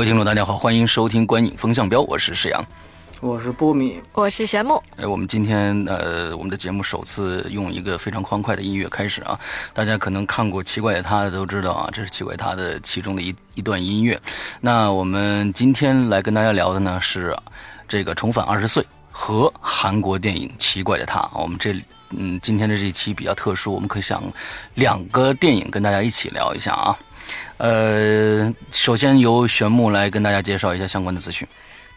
[0.00, 2.64] 各位听众，大家好，欢迎收听《观影风向标》，我是石阳，
[3.20, 4.82] 我是波米，我是玄木。
[4.96, 9.38] 哎，我们今天呃，我们的节目首次用一个非常欢快的音乐开始啊！
[9.74, 14.18] 大家可能看过《奇怪的他》的都知道啊，这是《奇怪他》的其中的一一段音乐。
[14.62, 17.36] 那我们今天来跟大家聊的呢是
[17.86, 18.82] 这个《重返二十岁》
[19.12, 21.20] 和韩国电影《奇怪的他》。
[21.38, 21.74] 我们这
[22.16, 24.22] 嗯，今天的这一期比较特殊，我们可以想
[24.76, 26.98] 两个电影跟大家一起聊一下啊。
[27.58, 31.46] 呃，首先由玄木来跟大家介绍一下相关的资讯。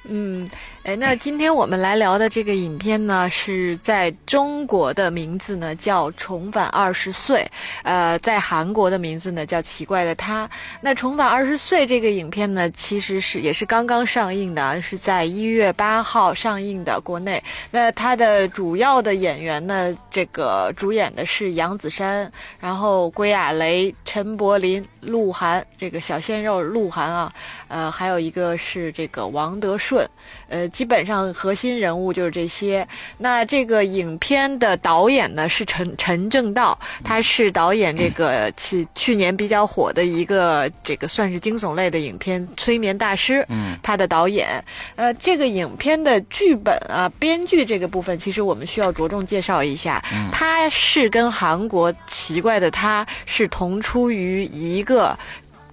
[0.05, 0.49] 嗯，
[0.83, 7.39] 哎，那今天我们来聊的这个影片呢，是在中国的名字呢叫《重返二十岁》，
[7.83, 10.45] 呃，在韩国的名字呢叫《奇怪的他》。
[10.81, 17.41] 那《重返二十岁》这个影片呢，其实是也是刚刚上映的，是在一月八号上映的国内。
[17.71, 27.33] 那它的主要的演员呢，这个主演的是杨子姗，然后归亚蕾、陈柏霖、鹿晗，这个小鲜肉鹿晗啊，
[27.69, 30.05] 呃，还有一个是这个王德顺。
[30.53, 32.87] 呃，基本上核心人物就是这些。
[33.17, 43.39] 那这个影片的导演呢是陈陈正道，他是导演这个去去年比较火的一个这个算是惊悚类的影片《催眠大师》。
[43.49, 44.63] 嗯，他的导演。
[44.95, 49.99] 呃，这个影片的剧本啊，编剧这个部分，其实我们需要着重介绍一下。
[50.13, 55.17] 嗯，他是跟韩国奇怪的他是同出于一个。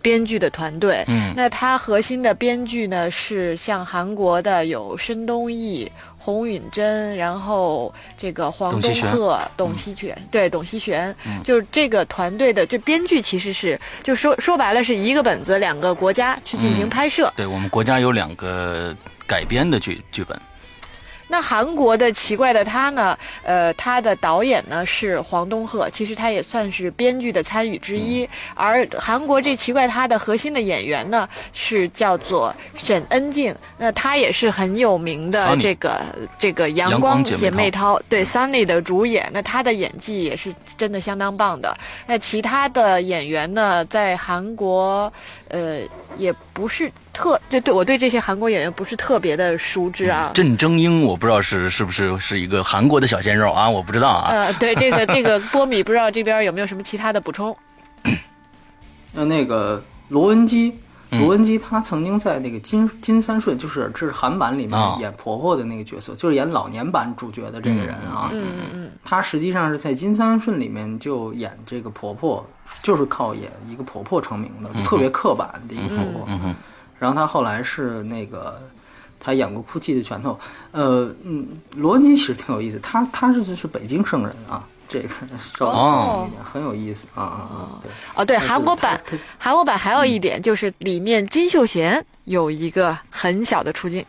[0.02, 18.94] 编剧的团队，嗯，那他核心的编剧呢是像韩国的有申东义、洪允珍，然后这个黄东赫、董希璇，对，董希璇，就是这个团队的这编剧其实是就说说白了是一个本子两个国家去进行拍摄，对我们国家有两个
[19.26, 20.40] 改编的剧剧本。
[21.30, 23.16] 那韩国的奇怪的他呢？
[23.44, 28.28] 呃，他的导演呢是黄东赫，其实他也算是编剧的参与之一。
[28.54, 36.02] 而韩国这奇怪他的核心的演员呢是叫做沈恩静，那他也是很有名的这个
[36.36, 39.30] 这个阳光姐妹淘对 Sunny 的主演。
[39.32, 41.74] 那他的演技也是真的相当棒的。
[42.06, 45.12] 那其他的演员呢，在韩国
[45.50, 45.80] 呃
[46.16, 46.90] 也不是。
[47.12, 50.30] 特对对，我对这些韩国演员不是特别的熟知啊。
[50.32, 54.30] 郑征英，我不知道是是不是是一个韩国的小鲜肉啊，我不知道啊。
[54.30, 57.54] 呃，对这个这个波米，不知道这边有没有什么其他的补充？
[59.12, 60.78] 那那个罗文姬，
[61.10, 68.30] 罗文姬她曾经在那个金金三顺，就是这是韩版里面演婆婆的那个角色，就是演老年版主角的这个人啊。
[68.32, 68.90] 嗯嗯嗯。
[69.04, 72.46] 她实际上是在金三顺里面就演这个婆婆，
[72.82, 76.24] 就是靠演一个婆婆成名的，特别刻板的一个婆婆。
[76.28, 76.54] 嗯
[76.98, 78.60] 然后她后来是那个，
[79.18, 80.32] 她演过《哭泣的拳头》。
[80.72, 81.46] 呃，嗯，
[81.76, 85.08] 罗文姬其实挺有意思，她她是是北京生人啊，这个
[85.56, 87.80] 稍微一点，很有意思啊啊啊！
[87.80, 89.00] 对，哦对，韩国版
[89.38, 94.04] 韩国版还有一点就是里面金秀贤有一个很小的出镜，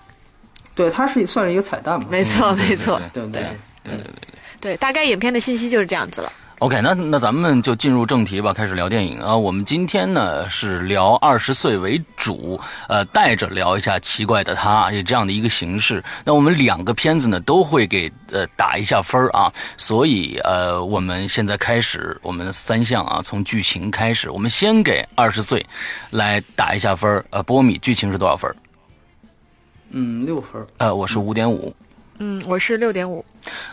[0.74, 2.08] 对，他是算是一个彩蛋嘛？
[2.10, 3.42] 没错没错，对对对
[3.84, 4.14] 对对对
[4.60, 6.34] 对，大概影片的信息就是这样子了。
[6.62, 9.36] OK，那那咱们就进入正题吧，开始聊电影啊。
[9.36, 16.04] 我们今天呢是聊二十岁为主，呃，带着聊一下奇怪的他，以这样的一个形式。
[16.24, 25.66] 那我们两个片子呢都会给呃打一下分啊，所以呃我们现在开始我们三项啊，从剧情开始，我们先给二十岁
[26.12, 28.56] 来打一下分呃，波米剧情是多少分？
[29.90, 30.64] 嗯，六分。
[30.78, 31.76] 呃，我是五点五。
[31.80, 31.91] 嗯，
[32.46, 33.24] 我是六点五。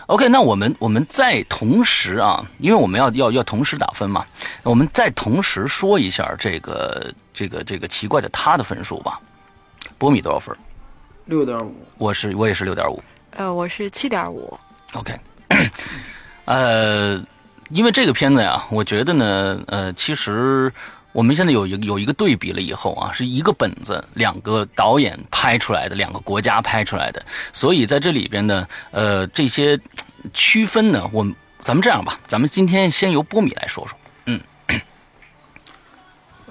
[0.06, 4.24] OK，那我们我们再同时啊，因为我们要要要同时打分嘛，
[4.62, 9.20] 我们再同时说一下这个这个这个奇怪的他的分数吧。
[9.98, 10.56] 波米多少分？
[11.26, 11.74] 六点五。
[11.98, 13.02] 我是我也是六点五。
[13.32, 14.58] 呃，我是七点五。
[14.94, 15.18] OK，
[16.46, 17.22] 呃，
[17.70, 20.72] 因为这个片子呀，我觉得呢，呃，其实。
[21.18, 27.20] 我们现在有一有一个对比了以后啊，是一个本子，两个导演拍出来的，两个国家拍出来的，
[27.52, 29.76] 所以在这里边呢，呃，这些
[30.32, 31.26] 区分呢，我
[31.60, 34.40] 咱们这样吧，咱们今天先由波米来说说，嗯，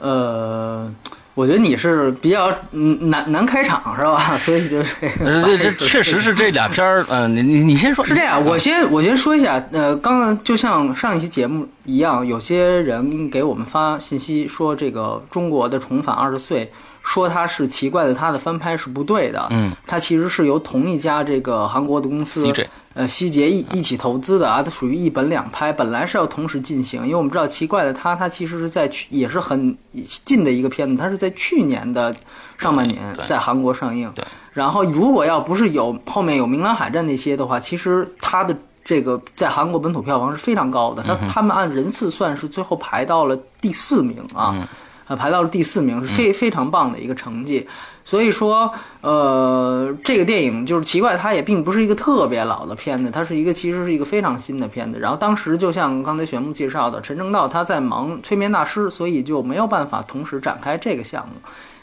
[0.02, 0.94] 呃。
[1.38, 4.18] 我觉得你是比较难难开场是吧？
[4.40, 4.78] 所以就
[5.24, 7.06] 呃，这这 确实是这俩片儿。
[7.10, 8.04] 嗯，你你你先说。
[8.04, 9.64] 是这样，我先我先说一下。
[9.72, 16.66] 呃，刚刚就像上一期节目一样，有些人给我们发信息说，这个中国的《重返二十岁》
[17.04, 19.46] 说它是奇怪的，它的翻拍是不对的。
[19.52, 22.52] 嗯，它其实是由同一家这个韩国的公司。
[22.98, 29.78] 呃，希杰一一起投资的啊，它属于一本两拍，本来是要同时进行，因为我们知道奇怪的它，它其实是在去也是很
[30.26, 32.16] 近的一个片子，它是在去年的
[32.58, 34.12] 上半年在韩国上映。
[34.16, 34.26] 对。
[34.52, 44.68] 然后如果要不是有后面有明兰海战那些的话，其实它的这个在韩国本土票房是非常高的，他他们按人次算是最后排到了第四名啊。
[45.06, 47.66] 呃，排到了第四名，是非非常棒的一个成绩。
[48.08, 48.72] 所以说，
[49.02, 54.98] 呃，这个电影就是奇怪，它也并不是一个特别老的片子，它是一个其实是一个非常新的片子。
[54.98, 61.34] 然后当时就像刚才玄木介绍的，陈正道他在忙催眠大师，所以就没有办法同时展开这个项目，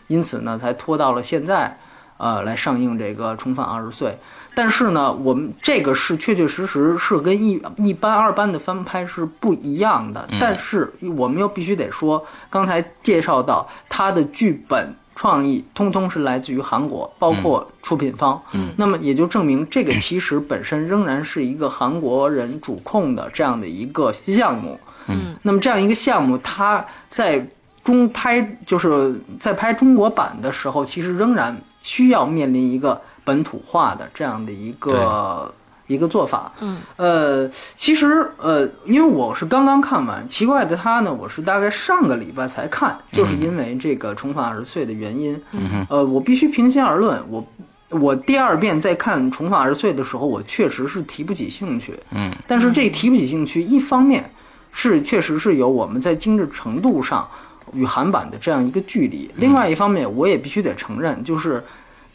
[0.07, 1.79] 因此呢，才拖到了现在，
[2.17, 4.09] 呃，来上映这个《重返二十岁》。
[4.55, 10.27] 但是呢，我们这个是确确实实是跟一一般二班的翻拍是不一样的。
[10.41, 14.95] 但是我们又必须得说，刚才介绍到他的剧本。
[15.15, 18.41] 创意通通是来自于韩国，包括出品方。
[18.53, 24.79] 嗯，那么也就证明这个其实本身仍然是一个韩国人主控的这样的一个项目。
[25.07, 27.47] 嗯，那么这样一个项目，它在
[27.83, 35.53] 中拍就是在拍中国版的时候，其实仍然需要面临一个本土化的这样的一个。
[35.87, 47.47] 一个做法，嗯，呃，其实，呃，因为我是刚刚看完《奇怪的他》呢，我是大概上个礼拜才看，就是因为这个重返二十岁的原因，嗯呃，我必须平心而论，我
[47.91, 54.31] 我第二遍在看重返二十岁的时候，我确实是提不起兴趣，嗯，但是这提不起兴趣，一方面
[54.73, 57.29] 是确实是有我们在精致程度上
[57.75, 61.63] 与韩版的这样一个距离，另外一方面，我也必须得承认，就是。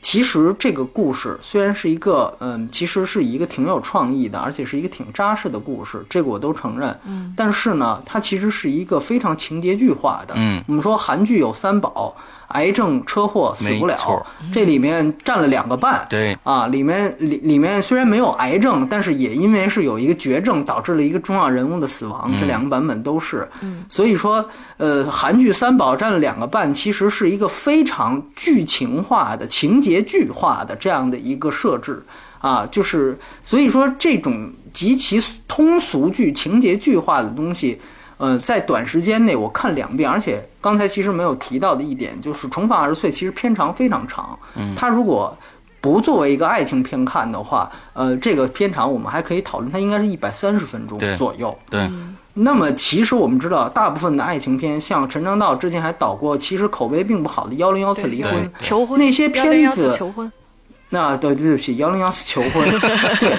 [0.01, 6.97] 其实这个故事虽然是一个，嗯，其实是一个挺有创意的，而且是一个挺扎实的故事，这个我都承认。
[7.05, 10.33] 嗯，但是呢，它其实是一个非常情节剧化的。
[10.37, 12.15] 嗯，我们说韩剧有三宝。
[12.49, 16.05] 癌症、车祸死不了，这里面占了两个半。
[16.09, 23.47] 对啊，里面里里面虽然没有癌症，但是也因为是有一个绝症导致了一个重要人物的死亡，这两个版本都是。
[23.61, 24.43] 嗯，所以说，
[24.77, 32.03] 呃，韩剧三宝占了两个半，其实是一个非常剧情化的、情节剧化的这样的一个设置
[32.39, 37.79] 啊，就是所以说这种极其通俗剧、情节剧化的东西。
[38.19, 44.37] 呃，在短时间内我看两遍，而且刚才其实没有提到的一点就是《重返二十岁》其实片长非常长。
[44.55, 45.35] 嗯，它如果
[45.79, 51.57] 不作为一个爱情片看的话，呃，这个片长我们还可以讨论，它应该是一百三十分钟左右。
[51.69, 51.89] 对。
[52.33, 60.31] 那么其实我们知道，大部分的爱情片，像陈正道之前还导过，其实口碑并不好的《幺零幺次离婚》《求婚》那些片子，求婚。
[60.89, 62.69] 那对对不起，《幺零幺次求婚》
[63.19, 63.37] 对。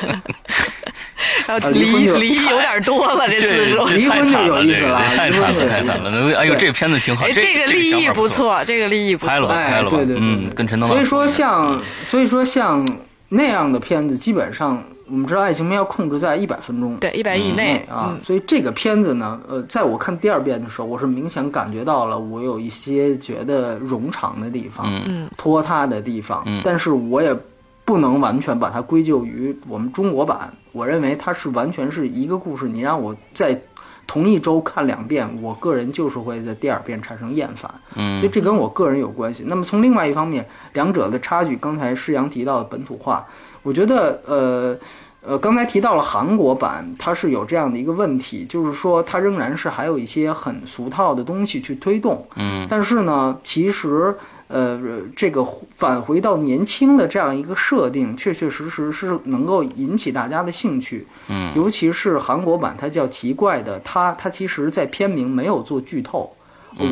[1.59, 6.37] 离离有点多了，这次数离婚就有意思了，太惨了，太惨了。
[6.37, 10.89] 哎呦，这片子挺好，这个立意不错，这个立意不错，拍了，拍了吧，对对对，跟陈东。
[10.89, 12.87] 所以说像，所以说像
[13.29, 18.17] 那样的片子，基本上我们知道爱情片要控制在一百分钟，对，一百以内啊。
[18.25, 27.37] 所以这个片子呢，呃，在我看第二遍的时候，我是明显感觉到了我有一些觉得冗长的地方，嗯，拖沓的地方，但是我也。
[27.83, 32.69] 不能完全把它归咎于我们中国版，我认为它是完全是一个故事。
[32.69, 33.61] 你让我在
[34.07, 37.73] 同一周看两遍，我个人就是会在第二遍产生厌烦。
[37.95, 39.45] 嗯，所以这跟我个人有关系。
[39.47, 43.25] 那么从另外一方面，两者的差距，刚才施阳提到的本土化，
[43.63, 44.77] 我觉得呃
[45.23, 52.27] 呃，刚才提到了韩国版，它是有这样的一个问题，就是说它仍然是还有一些很俗套的东西去推动。
[52.37, 54.17] 嗯，但是呢，其实。
[54.53, 54.81] 呃，
[55.15, 55.47] 这个
[55.77, 61.07] 返回到年轻的这样一个设定，确确实实是能够引起大家的兴趣。
[61.29, 66.35] 嗯，尤其是韩国版，它叫奇怪的，它它其实在片名没有做剧透。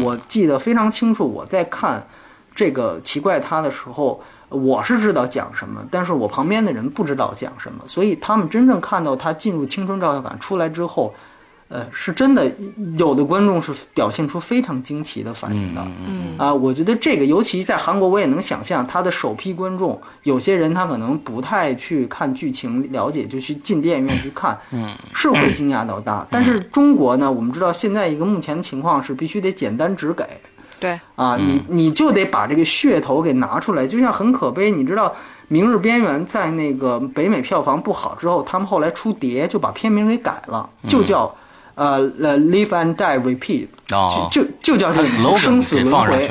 [0.05, 2.07] 我记得非常清楚，我在看
[2.55, 11.15] 这个奇怪它的时候，我是知道讲什么，但是我旁边的人不知道讲什么，所以他们真正看到他进入青春照相馆出来之后。
[11.71, 12.51] 呃，是真的，
[12.97, 15.87] 有的观众是表现出非常惊奇的反应的。
[16.07, 26.27] 嗯啊，我觉得这个，尤其在韩国，我也能想象他的首批观众，有些人他可能不太去看剧情了解，就去进电影院去看，嗯，是会惊讶到大。
[26.31, 30.25] 但是中国呢，我们知道现在一个目前的情况是必须得简单只给。
[30.79, 31.01] 对。
[31.17, 35.09] 啊，你你就得把这个噱头给拿出来，就像很可悲，你知道
[35.49, 41.35] 《明日边缘》在那个北美票房不好之后，他们后来出碟就把片名给改了，就叫。
[41.81, 45.07] 呃，live and die repeat，就就就叫这个
[45.39, 46.29] 生死轮回。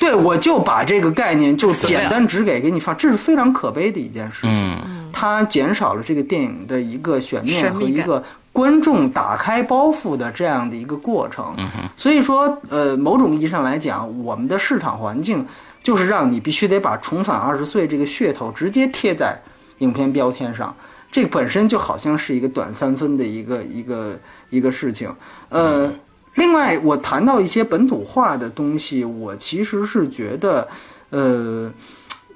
[0.00, 5.10] 对，我就把这个概念就简单只给给你放，这是非常可悲的一件事情。
[5.12, 8.24] 它减少了这个电影的一个悬念和一个
[8.56, 11.54] 观众打开包袱的这样的一个过程。
[11.94, 15.46] 所以说，呃，某种意义上来讲，我们的市场环境
[15.82, 19.38] 就是让你必须得把重返二十岁这个噱头直接贴在
[19.80, 20.74] 影片标签上。
[21.12, 25.14] 这本身就好像是一个短三分的一个一个一个事情，
[25.50, 25.92] 呃，
[26.34, 30.66] 另外我谈到一些本土化的东西，我其实是觉得，
[31.10, 31.70] 呃，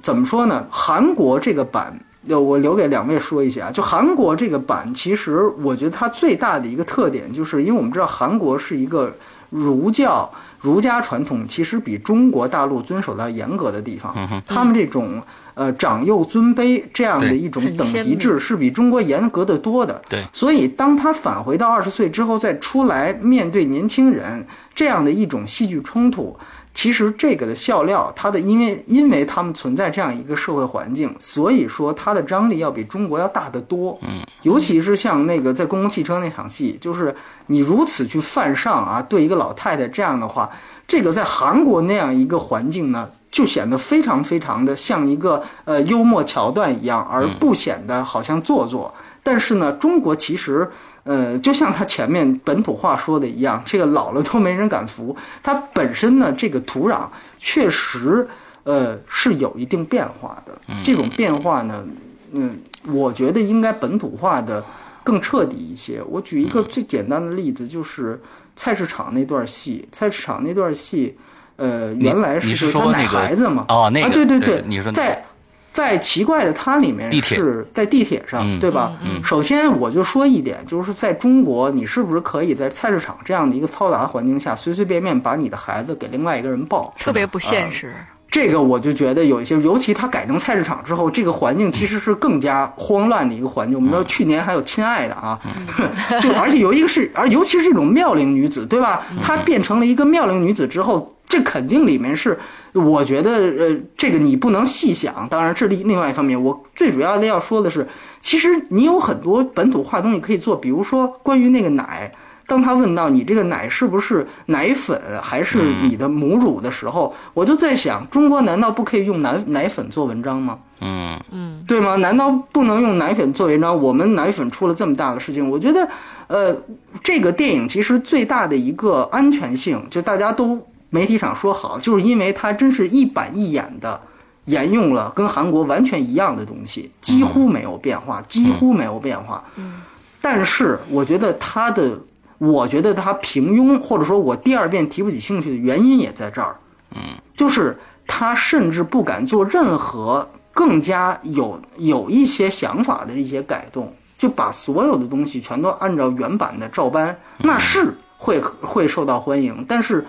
[0.02, 0.66] 怎么说呢？
[0.70, 1.98] 韩国这个版，
[2.28, 3.70] 我留给两位说一下。
[3.70, 9.14] 就韩国这个版，其实我觉得它最大的一个特点，就是因为我们知道韩国是一个
[9.48, 14.14] 儒教儒家传统其实比中国大陆遵守的严格的地方，
[14.46, 15.22] 他们这种
[15.54, 20.00] 呃长幼尊卑这样的一种等级制是比中国严格的多的。
[20.08, 26.36] 对，所以当他返回到二十岁之后再出来面对年轻人这样的一种戏剧冲突。
[26.72, 33.98] 其实这个的笑料，它的因为因为他们存在这样一个社会环境，所以说它的张力要比中国要大得多。
[34.02, 37.14] 嗯，尤其是像那个在公共汽车那场戏，就是
[37.48, 40.48] 你如此去犯上啊，对一个老太太这样的话，
[40.86, 48.94] 这个在韩国那样一个环境呢，就显得非常非常的像一个呃幽默桥段一样，而不显得好像做作。
[49.22, 50.70] 但是呢，中国其实。
[51.02, 55.16] 呃，就像他前面本土话说的一样，这个老了都没人敢扶。
[55.42, 57.06] 它本身呢，这个土壤
[57.38, 58.28] 确实，
[58.64, 60.52] 呃，是有一定变化的。
[60.84, 61.84] 这种变化呢，
[62.32, 64.62] 嗯，我觉得应该本土化的
[65.02, 66.02] 更彻底一些。
[66.06, 68.20] 我举一个最简单的例子，就是
[68.54, 69.88] 菜市场那段戏。
[69.90, 71.16] 菜市场那段戏，
[71.56, 73.64] 呃，原来是他奶孩子嘛？
[73.68, 75.24] 哦，那个，对对对，你说在。
[75.72, 78.92] 在奇怪的它里面是在地铁上，对吧？
[79.22, 86.92] 首先我就说一点，就是在中国，你是不是可以在菜市场这样的一个嘈杂的环境下，随随便便把你的孩子给另外一个人抱？
[86.98, 87.94] 特别不现实。
[88.30, 93.76] 这个我就觉得有一些，尤其它改成菜市场之后，这个环境其实是更加慌乱的一个环境。
[93.76, 95.36] 我们知道去年还有亲爱的啊，
[96.22, 99.02] 就而且有一个是，而尤其是这种妙龄女子，对吧？
[99.20, 102.38] 她变成了一个妙龄女子之后，这肯定里面是。
[102.72, 105.26] 我觉得，呃，这个你不能细想。
[105.28, 107.84] 当然，这另另外一方面，我最主要的要说的是，
[108.20, 110.54] 其实你有很多本土化东西可以做。
[110.54, 112.08] 比如说，关于那个奶，
[112.46, 120.56] 当他问到你这个奶是不是奶粉还是你的母乳的时候，我就在想，中国难道不可以用奶奶粉做文章吗？
[120.80, 121.96] 嗯嗯，对吗？
[121.96, 123.76] 难道不能用奶粉做文章？
[123.76, 125.88] 我们奶粉出了这么大的事情，我觉得，
[126.28, 126.56] 呃，
[127.02, 130.56] 这个电影其实最大的一个安全性，就大家都。
[130.90, 134.00] 媒体上说好，就是因为它真是一板一眼的
[134.46, 139.44] 沿用了跟韩国完全一样的东西，几乎没有变化，几乎没有变化。
[139.54, 139.80] 嗯，
[140.20, 141.96] 但是我觉得它的，
[142.38, 146.56] 我觉得它平庸，或者说我第二遍提不起兴趣的原因也在这儿。
[146.90, 147.00] 嗯，
[147.36, 160.04] 就是他甚至不敢做任何更加有有一些想法的一些改动，就把所有的东西全都按照原版的照搬，那是会会受到欢迎，但是。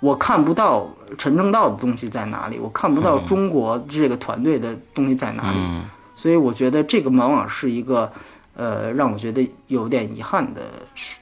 [0.00, 5.58] 我看不到陈正道的东西在哪里，我看不到中国这个团队的东西在哪里，
[6.14, 8.10] 所以我觉得这个往往是一个，
[8.54, 10.60] 呃，让我觉得有点遗憾的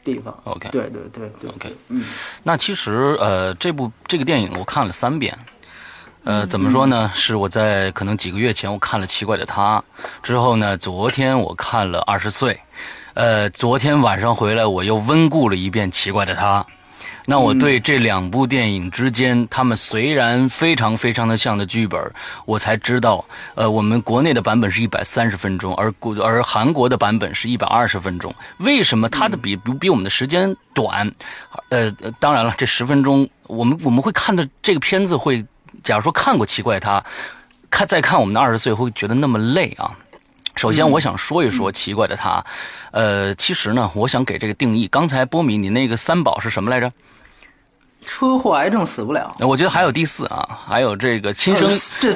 [0.02, 0.36] 地方。
[0.44, 2.02] OK，对对对对，OK，嗯，
[2.42, 5.38] 那其实呃，这部这个电影我看了三遍，
[6.24, 7.10] 呃，怎么说呢？
[7.14, 9.78] 是我在可能几个月前我看了《奇怪的他》，
[10.22, 12.54] 之后呢，昨天我看了《二十岁》，
[13.14, 16.60] 呃，昨天晚上回来我又温故了一遍《奇怪的他》。
[17.26, 22.12] 那我对这两部电影之间，他们虽然非常非常的像的剧本，
[22.44, 28.34] 我才知道，呃，我们国内的版本是一百三十分钟，而国而韩国的版本是一百二十分钟。
[28.58, 31.10] 为什么它的比比比我们的时间短？
[31.70, 31.90] 呃，
[32.20, 35.44] 当然了，这十分钟，我们我们会看的这个片子会，
[35.82, 37.02] 假如说看过《奇怪》，他
[37.70, 39.96] 看再看我们的二十岁，会觉得那么累啊。
[40.56, 42.40] 首先，我想说一说《奇怪的他》，
[42.92, 44.86] 呃，其实呢，我想给这个定义。
[44.88, 46.92] 刚才波米，你那个三宝是什么来着？
[48.06, 49.34] 车祸、癌症死不了。
[49.40, 51.70] 我觉得还有第四啊，还有这个亲生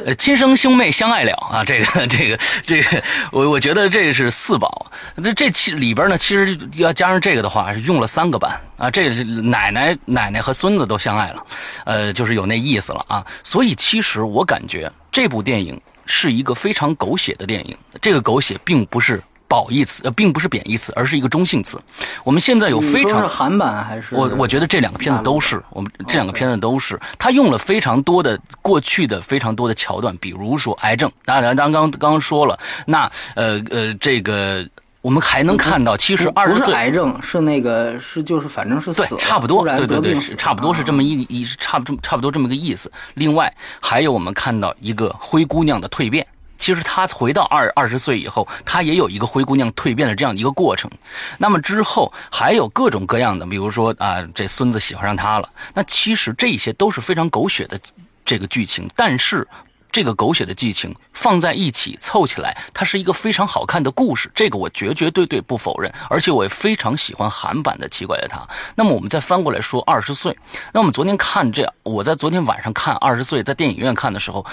[0.04, 3.02] 呃亲生兄妹相爱了啊， 这个这个这个，
[3.32, 4.92] 我我觉得这是四宝。
[5.24, 8.90] 这这其里边呢，其实要加上这个的话，是用了三个版啊。
[8.90, 11.46] 这个奶奶奶奶和孙子都相爱了，
[11.86, 13.26] 呃，就是有那意思了啊。
[13.42, 17.76] 所以其实我感觉这部电影是一个非常狗血的电影。
[18.02, 19.22] 这个狗血并不是。
[19.50, 21.80] 褒义词呃，并不是贬义词，而是一个中性词。
[22.22, 34.68] 我们现在有非常是韩版还是我我觉得这两个片子都是我们这两个片子都是他用了非常多的过去的非常多的桥段，比如说癌症，当然刚刚刚说了，那呃呃这个
[35.00, 42.90] 我们还能看到，其实二十岁不是癌症是那个是就是反正是对差不多对对对差不多是这么一一差不这么差不多这么个意思。
[43.14, 46.26] 另外还有我们看到一个灰姑娘的蜕变。
[46.60, 50.90] 其实她回到二二十岁以后，她也有一个灰姑娘蜕变的这样的一个过程。
[51.38, 55.48] 那么之后还有各种各样的，比如说啊，这孙子喜欢上她了。
[55.72, 57.78] 那其实这些都是非常狗血的
[58.24, 59.46] 这个剧情，但是
[59.90, 64.30] 这个狗血的剧情放在一起凑起来，它是一个非常好看的故事。
[64.34, 68.38] 这个我绝绝对对不否认，而且我也非常喜欢韩版的《奇怪的他》。
[68.74, 70.36] 那么我们再翻过来说二十岁，
[70.72, 74.44] 那我们昨天看这，我在昨天晚上看二十岁，在电影院看的时候。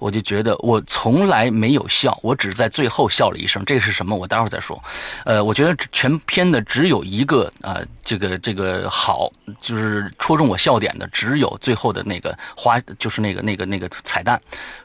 [0.00, 3.64] 我就觉得我从来没有笑，我只在最后笑了一声。
[3.64, 4.16] 这是什么？
[4.16, 4.82] 我待会儿再说。
[5.24, 9.30] 呃，我觉得全片的只有一个啊，这个这个好，
[9.60, 14.40] 就是戳中我笑点的，只有最后的那个花，就是那个那个那个彩蛋，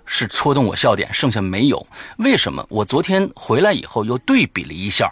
[0.06, 1.88] 是戳动我笑点，剩下没有。
[2.18, 2.66] 为什么？
[2.70, 5.12] 我昨天回来以后又对比了一下，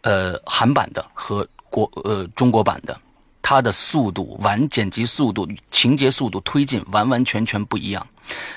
[0.00, 2.98] 呃，韩版的和国呃中国版的。
[3.42, 8.06] 它的速度、完剪辑速度、情节速度推进完完全全不一样。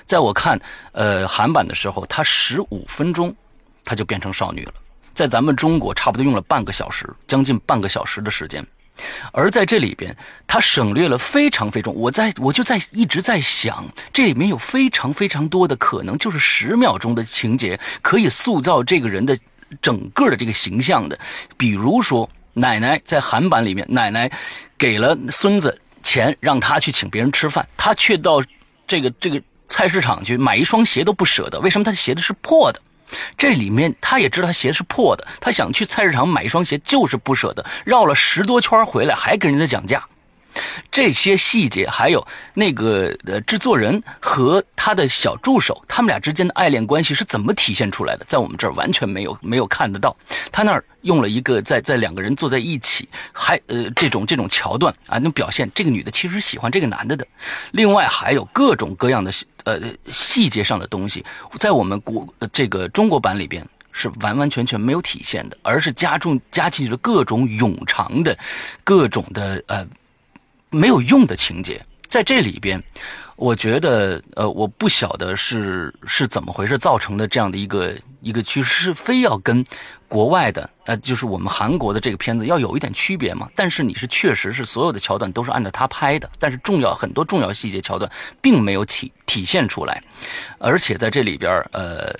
[0.05, 0.61] 在我看，
[0.91, 3.35] 呃，韩版的时候，它十五分钟，
[3.83, 4.73] 它就变成少女了。
[5.15, 8.65] 在咱们中国，差不多用了半个小时，将近半个小时的时间。
[9.33, 10.15] 而在这里边，
[10.45, 19.37] 它省略了非常非常，我在我就在一直在想，这里面有非常非常多的可能，就是十秒钟的情节可以塑造这个人的
[19.81, 21.19] 整个的这个形象的，
[21.57, 22.29] 比如说。
[22.57, 24.31] 奶奶在韩版里面，奶奶
[24.77, 28.43] 给了孙子钱，让他去请别人吃饭，他却到
[28.87, 31.59] 这个这个菜市场去买一双鞋都不舍得。
[31.59, 32.81] 为什么他的鞋子是破的？
[33.37, 40.03] 这里面他也知道他鞋是破的，他想去菜市场买一双鞋，就是不舍得，绕了十多圈回来，还跟人家讲价。
[40.91, 48.25] 这些细节，还有那个呃制作人和他的小助手，他们俩之间的爱恋关系是怎么体现出来的？
[48.27, 50.15] 在我们这儿完全没有没有看得到。
[50.51, 57.27] 他那儿用了一个在在两个人坐在一起，还呃这种这种桥段啊，能表现这个女的其实喜欢这个男的的。
[57.71, 59.31] 另外还有各种各样的
[59.65, 61.25] 呃细节上的东西，
[61.59, 68.37] 在我们国这个中国版里边是完完全全没有体现的，而是加重加进去了各种冗长的，
[68.83, 69.85] 各种的呃。
[70.75, 72.81] 没有用的情节在这里边，
[73.35, 79.63] 我觉得，呃，我不晓得是是怎么回事造成的这样的一个一个趋势，是非要跟
[80.07, 83.49] 国外的，呃，就是我们韩国的这个片子要有一点区别嘛？
[83.55, 88.09] 但是你是确实是所有的桥段都是按照他拍的，但是重要很多重要细节桥段
[88.41, 90.01] 并没有体体现出来，
[90.59, 92.13] 而且在这里边，呃。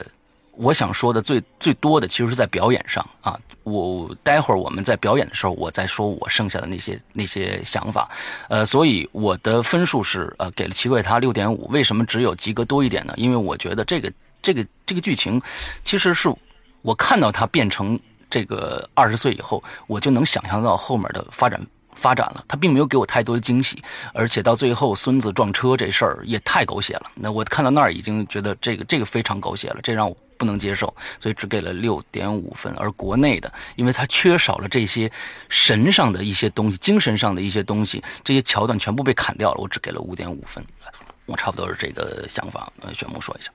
[0.57, 3.37] 我想说的最最多的，其实是在表演上啊。
[3.65, 8.07] 我待会儿我们在表演的时候，我再说我剩下的那些那些想法。
[8.47, 11.67] 呃，所以我的分数是呃给了奇怪他六点五。
[11.71, 13.13] 为什么只有及格多一点呢？
[13.17, 15.41] 因为我觉得这个这个这个剧情，
[15.83, 16.33] 其实是
[16.81, 17.99] 我看到他变成
[18.29, 21.59] 这个二十岁以后，我就能想象到后面的发展。
[21.97, 23.81] 发展了，他并没有给我太多的惊喜，
[24.13, 27.09] 而且到最后孙子撞车这事儿也太狗血了。
[27.15, 32.73] 那我看到那儿已经觉得这个这个非常狗血了，这让我不能接受，所以只给了六点五分。
[32.75, 35.11] 而国内的，因为它缺少了这些
[35.49, 40.63] 神上的一些东西，精神上的一些东西，这些桥段全部被砍掉了，我只给了五点五分。
[41.25, 43.51] 我差不多是这个想法，呃，玄牧说一下。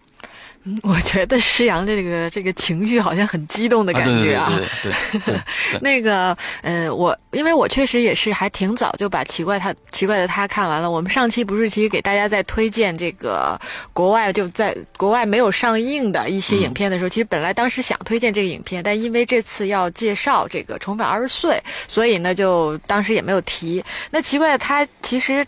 [0.82, 4.52] 我觉得施阳这个这个情绪好像很激动的感觉啊。
[4.54, 5.40] 对对对。
[5.80, 10.90] 那个，呃，我因为我确实也是还挺早就把奇怪他奇怪的他看完了。
[10.90, 13.58] 我们上期不是其实给大家在推荐这个
[13.94, 23.82] 国外就在国外没有上映的一些影片的时候，其实本来当时想推荐这个影片，但因为这次要介绍这个重返二十岁，所以呢就当时也没有提。
[24.10, 25.42] 那奇怪的他其实。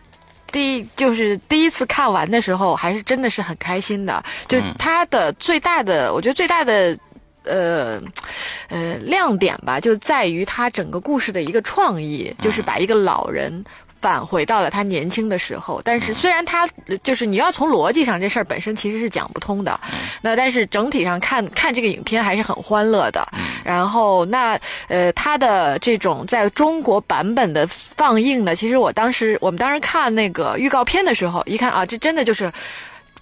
[0.52, 4.22] 第就是第一次看完的时候，还是真的是很开心的。
[4.46, 6.96] 就它的最大的，我觉得最大的，
[7.44, 8.00] 呃，
[8.68, 13.64] 呃亮点吧，就在于它整个故事的一个创意，就是把一个老人。
[14.02, 16.68] 返回到了他年轻的时候，但是虽然他
[17.02, 19.80] 就是你要从逻辑上这事儿本身其实是讲不通的，
[20.20, 23.26] 那但是整体上看看这个影片还是很欢乐的。
[23.64, 32.52] 然后那呃他的这种在中国版本的放映呢，其实我当时我们当时看那个预告片的时候，一看啊，这真的就是。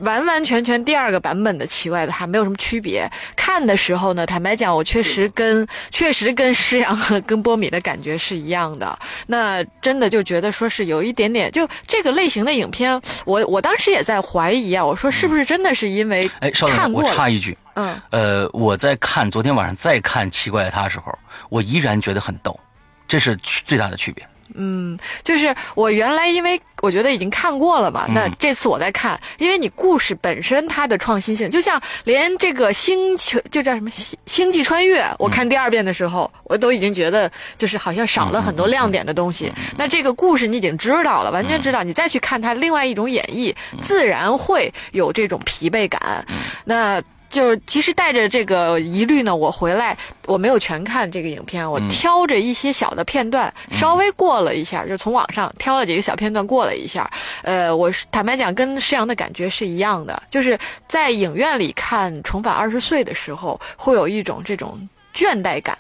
[0.00, 3.10] 完完全全第二个版本的奇怪的，他没有什么区别。
[3.36, 8.98] 看的时候呢，坦白讲，我确实跟确实跟施阳和跟波米的感觉是一样的。
[9.26, 21.16] 那真的就觉得说是有一点点，就这个类型的影片，我我当时也在怀疑啊，我说是不是真的是因为哎，稍等，我插一句，嗯，呃，我在看昨天晚上再看奇怪的他的时候，
[21.48, 22.58] 我依然觉得很逗，
[23.06, 24.26] 这是最大的区别。
[24.54, 39.52] 嗯，就是我原来因为我觉得已经看过了嘛，那这次我在看，因为你故事本身它的创新性，就像连这个星球就叫什么星星际穿越，我看第二遍的时候，我都已经觉得就是好像少了很多亮点的东西。
[39.76, 46.24] 那这个故事你已经知道了，完全知道，你再去看它另外一种演绎，自然会有这种疲惫感。
[46.64, 47.02] 那。
[47.30, 57.10] 就是其实带着这个疑虑呢，我回来我没有全看这个影片，我挑着一些小的片段稍微过了一下，就从网上挑了几个小片段过了一下。
[57.42, 65.76] 呃，我坦白讲，跟施阳的感觉是一样的，就是在影院里看《重返二十岁》的时候，会有一种这种倦怠感，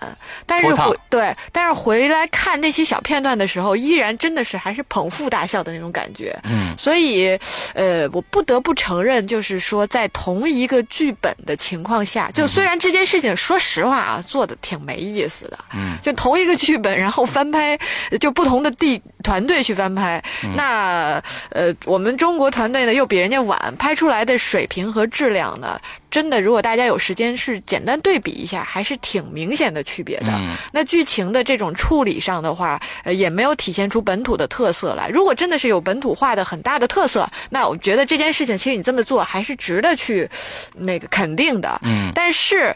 [0.46, 6.36] 但是回对，但是回来看那些小片段的时候，依然真的是还是捧腹大笑的那种感觉。
[6.44, 7.38] 嗯，所以，
[7.74, 15.58] 呃，我不得不承认，就是说，在同一个剧本的情况下，就虽然这件事情，说实话啊，做的挺没意思的。
[15.74, 17.78] 嗯，就同一个剧本，然后翻拍，
[18.18, 20.22] 就不同的地团队去翻拍，
[20.56, 25.80] 那呃，我们中国团队呢又比人家晚，拍出来的水平和质量呢。
[26.10, 30.26] 真的，如果大家有时间是简单对比一下，还是挺明显的区别的。
[30.72, 35.08] 那剧情的这种处理上的话，呃，也没有体现出本土的特色来。
[35.08, 40.28] 如果真的是有本土化的很大的特色，那我觉得这件事情其实你这么做还是值得去
[40.74, 41.80] 那个肯定的。
[41.84, 42.74] 嗯，但是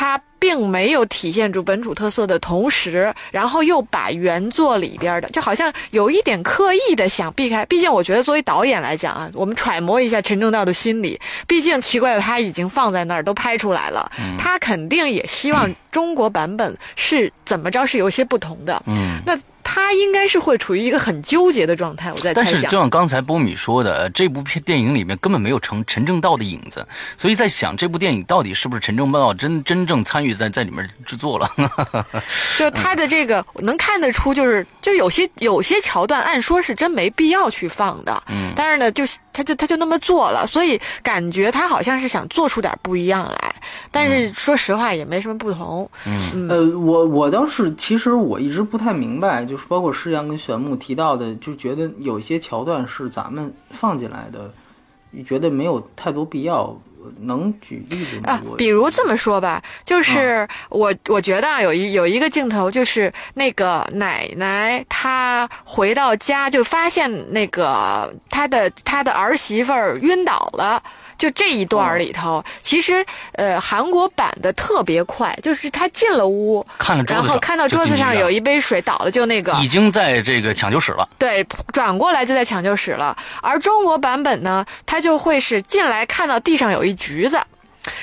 [0.00, 0.18] 它。
[0.40, 7.62] 并没有体现出本土特色的同时，然后又把原作里边的，就好像有一点刻意的想避开。
[7.66, 11.20] 毕竟我觉得作为导演来讲啊，我们揣摩一下陈正道的心理。
[11.46, 18.82] 毕竟奇怪的他已经放在那儿，都拍出来了，他肯定也希望中国版本是怎么着是有些不同的。
[18.86, 19.38] 嗯，那。
[19.72, 22.44] 他应该是会处于一个很纠结的状态，我在猜想。
[22.44, 26.84] 但是就像刚才波米说的，这部片电影里面根本没有陈陈正道的影子，
[27.16, 31.48] 所以在想这部电影到底是不是陈正道真真正参与在在里面制作了？
[32.58, 38.20] 就他的这个能看得出，就是就有些有些桥段，按说是真没必要去放的。
[38.26, 38.52] 嗯。
[38.56, 43.54] 但是呢，就他就他就那么做了，所以感觉他好像是想做出点不一样来。
[43.92, 45.88] 但是说实话，也没什么不同。
[46.06, 46.48] 嗯。
[46.48, 49.59] 呃，我我倒是其实我一直不太明白，就。
[49.68, 54.52] 包括施阳跟玄牧提到的，就觉得有一些桥段是咱们放进来的，
[55.10, 56.76] 你觉得没有太多必要。
[57.20, 58.24] 能举例子吗？
[58.26, 70.82] 啊，比如这么说吧，就是我我觉得啊，有一有一个镜头，就是那个奶奶她回到家，就发现那个她的她的儿媳妇儿晕倒了。
[71.20, 76.66] 就这一段里头，其实呃，韩国版的特别快，就是他进了屋，
[77.06, 81.06] 然后看到桌子上有一杯水倒了，就那个已经在这个抢救室了。
[81.18, 83.14] 对，转过来就在抢救室了。
[83.42, 87.38] 而中国版本呢，他就会是进来看到地上有一橘子，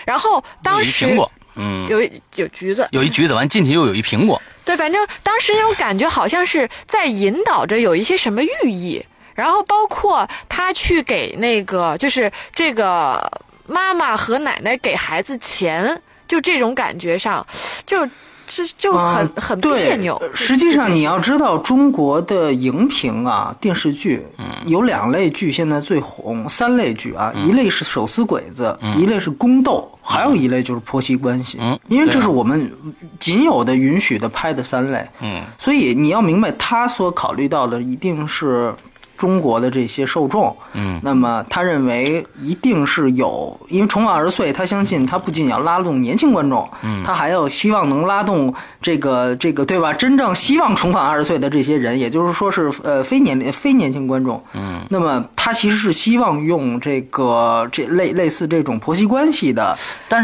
[0.05, 1.99] 然后当时苹果，嗯，有
[2.35, 4.39] 有橘子，有一橘子，完进去又有一苹果。
[4.63, 9.03] 对，反正当时那种感觉好像是在引导着有一些什么寓意。
[9.37, 13.31] 然后包括他去给那个，就是这个
[13.67, 17.45] 妈妈和奶奶给孩子钱，就这种感觉上，
[17.85, 18.03] 就
[18.47, 20.19] 这就很很别扭。
[20.33, 24.25] 实际上你要知道，中国的荧屏啊，电视剧
[24.65, 31.59] 有两类剧现在最红，三类剧啊，一类是手撕鬼子，一类是宫斗，还有一类就是婆媳关系。
[31.61, 32.75] 嗯，因为这是我们
[33.19, 35.07] 仅有的允许的拍的三类。
[35.19, 38.73] 嗯，所以你要明白，他所考虑到的一定是。
[39.17, 49.91] 中国的这些受众，嗯，那么他认为一定是有，因为重返二十岁，他相信他不仅要拉动年轻观众，嗯，他还要希望能拉动这个这个对吧？
[49.93, 59.75] 真正希望重返二十岁的这些人，也就是说是呃非年龄非年轻观众，嗯，那么他其实是希望用这个这类类似这种婆媳关系的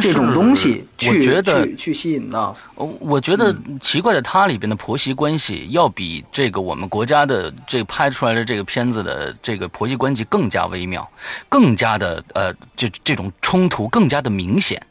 [0.01, 2.55] 这种东西去去去吸引到。
[2.99, 11.09] 我觉得奇怪的，它里边的婆媳关系要比这个我们国家的这拍出来的这个片子的这个婆媳关系更加微妙，
[11.49, 14.81] 更加的呃，这这种冲突更加的明显，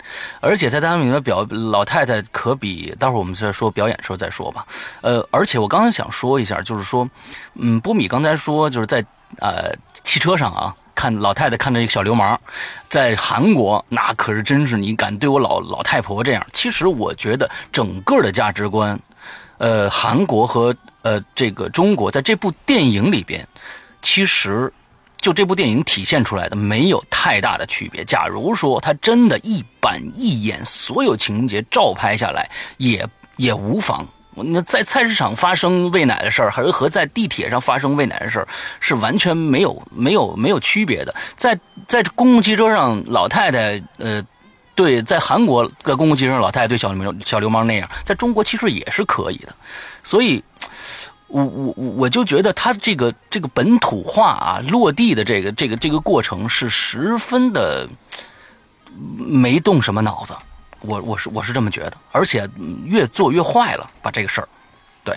[0.41, 4.67] 而且在他们里面表老太太可比，待会儿我们再说表演的时候再说吧。
[5.01, 7.09] 呃，而且我刚才想说一下，就是说，
[7.55, 9.05] 嗯，波米刚才说就是在
[9.39, 10.75] 呃汽车上啊。
[10.95, 12.39] 看老太太看着一个小流氓，
[12.89, 16.47] 在韩国那可是真是你敢对我老老太婆这样？
[16.53, 18.97] 其实我觉得整个的价值观，
[19.57, 23.49] 呃，韩国和呃这个中国在这部电影里边，
[24.03, 24.71] 其实
[25.17, 28.05] 就这部电影体现出来的没有太大的区别。
[28.05, 34.07] 假如说他真的一板一眼，所有情节照拍下来，也也无妨。
[34.35, 38.49] 那在菜市场发生喂奶的事儿，还是和在地铁上发生喂奶的事儿，
[38.81, 41.15] 是完全没有没有没有区别的。
[41.37, 44.25] 在在公共汽车上，老太太呃，
[44.75, 49.55] 对，在韩国的公共汽车上，老太太对小流氓小流氓那样，在中国其实也是可以的。
[50.03, 50.43] 所以，
[51.33, 57.89] 我我我我就觉得他这个这个本土化啊，落地的这个这个这个过程是十分的
[59.17, 60.35] 没动什么脑子。
[60.83, 62.49] 我我是我是这么觉得，而且
[62.85, 64.49] 越做越坏了，把这个事儿，
[65.05, 65.17] 对，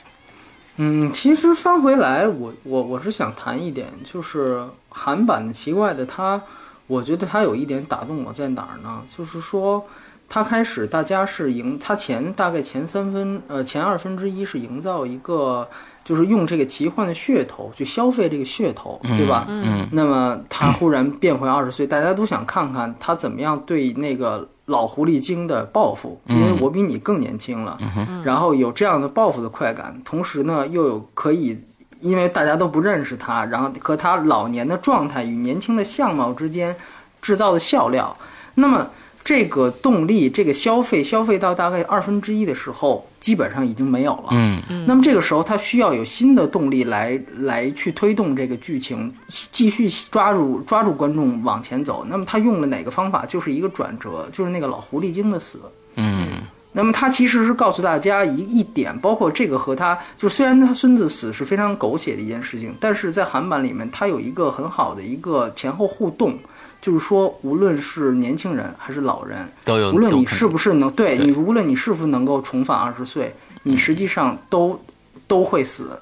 [0.78, 6.40] 嗯，其实翻回来，我我我是想谈一点，就是韩版的奇怪的他，
[6.86, 9.02] 我觉得他有一点打动我在哪儿呢？
[9.10, 9.84] 就是说，
[10.30, 15.68] 他开始大家是营，他前大概前三分呃前二分之一是营造一个，
[16.06, 19.46] 就是用这个奇幻的噱头去消费这个噱头，对吧？
[19.50, 24.48] 嗯，那么他忽然变回二十岁，大家都想看看他怎么样对那个。
[24.68, 27.78] 老狐狸精的报复，因为我比你更年轻了，
[28.24, 31.56] 然后有这样的报复的快感，同时呢又有可以，
[32.00, 36.76] 因为大家都不认识他，然后和他老年的状态与年轻的相貌之间
[37.22, 38.18] 制造的笑料，
[38.56, 38.90] 那么。
[39.26, 44.26] 这个动力，这个消费，消费到大概二分之一的时候，基本上已经没有了。
[44.30, 44.86] 嗯嗯。
[44.88, 52.06] 那么这个时候，它需要有新的动力来来去推动这个剧情，继续抓住抓住观众往前走。
[52.08, 53.26] 那么他用了哪个方法？
[53.26, 55.60] 就是一个转折，就是那个老狐狸精的死。
[55.96, 56.44] 嗯。
[56.76, 66.38] 那么他其实是告诉大家一一点，包括这个和他，就虽然他孙子死是非常狗血的一件事情，但是在韩版里面，他有一个很好的一个前后互动。
[66.82, 69.92] 就是说，无论是年轻人还是老人，都有。
[69.92, 73.34] 无论你是不是能对你，无论你是否能够重返二十岁，
[73.64, 74.80] 你实际上都
[75.26, 76.00] 都会死。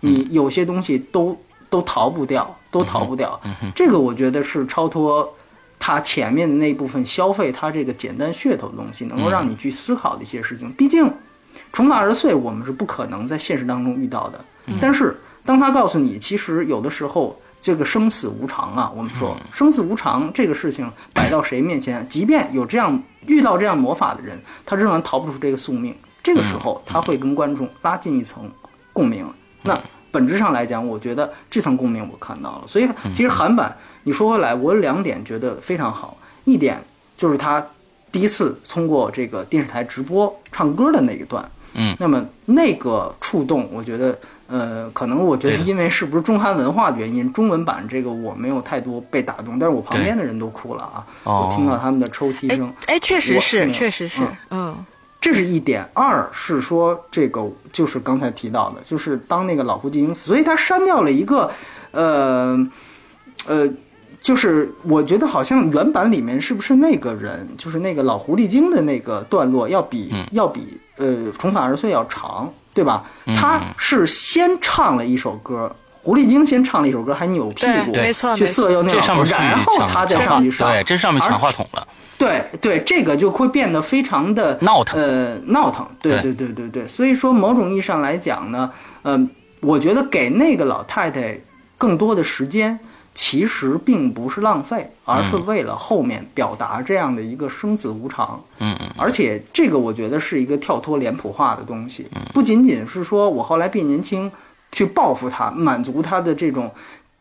[0.00, 1.38] 你有些东西都
[1.70, 3.40] 都逃不掉，都逃不掉。
[3.76, 5.32] 这个我觉得是超脱
[5.86, 10.72] 他前面的那部分消费他这个简单噱头的东西，能够让你去思考的一些事情。
[10.72, 11.12] 毕竟
[11.72, 14.42] 重返二十岁，我们是不可能在现实当中遇到的。
[14.80, 17.38] 但是当他告诉你，其实有的时候。
[17.60, 25.96] 这个生死无常啊，我们说生死无常这个事情摆到谁面前，即便有这样遇到这样魔法的人，他仍然逃不出这个宿命。
[26.22, 28.50] 这个时候他会跟观众拉近一层
[28.92, 29.26] 共鸣。
[29.62, 32.64] 那本质上来讲，我觉得这层共鸣我看到了。
[32.66, 36.16] 所以其实韩版你说回来，我有两点觉得非常好。
[36.44, 36.80] 一点
[37.16, 37.66] 就是他
[38.12, 44.16] 第一次通过这个电视台直播唱歌的那一段，嗯，那么那个触动，我觉得。
[44.46, 51.06] 呃，可能我觉得因为是不是中韩文化的原因，中文版这个我没有太多被打动，但是我旁边的人都哭了啊！
[51.24, 54.76] 我听到他们的抽泣声，哎，确实是，确实是，嗯，
[55.18, 55.88] 这是一点。
[55.94, 61.50] 二是说这个就是刚才提到的，就是当那个老胡进行死，所以他删掉了一个，
[61.92, 62.68] 呃，
[63.46, 63.66] 呃，
[64.24, 72.52] 就是我觉得好像原版里面是不是那个人，就是那个老狐狸精的那个段落要比要比呃重返二十岁要长。
[72.74, 73.04] 对吧？
[73.36, 77.92] 他是先唱了一首歌，狐狸精先唱了一首歌，还扭屁股
[78.36, 78.98] 去色诱那个，
[79.32, 81.86] 然后他再上去上，对，这上面抢话筒了。
[82.18, 85.86] 对对，这个就会变得非常的闹腾，呃，闹腾。
[86.00, 88.68] 对对对对对，所以说某种意义上来讲呢，
[89.02, 91.38] 嗯，我觉得给那个老太太
[91.78, 92.76] 更多的时间。
[93.14, 98.42] 其实并不是浪费，而是为了后面表达这样的一个生死无常。
[98.58, 98.90] 嗯嗯。
[98.98, 104.30] 而且这个我觉得是一个跳脱脸谱化的东西，不仅仅是说我后来变年轻
[104.72, 106.68] 去报复他，满足他的这种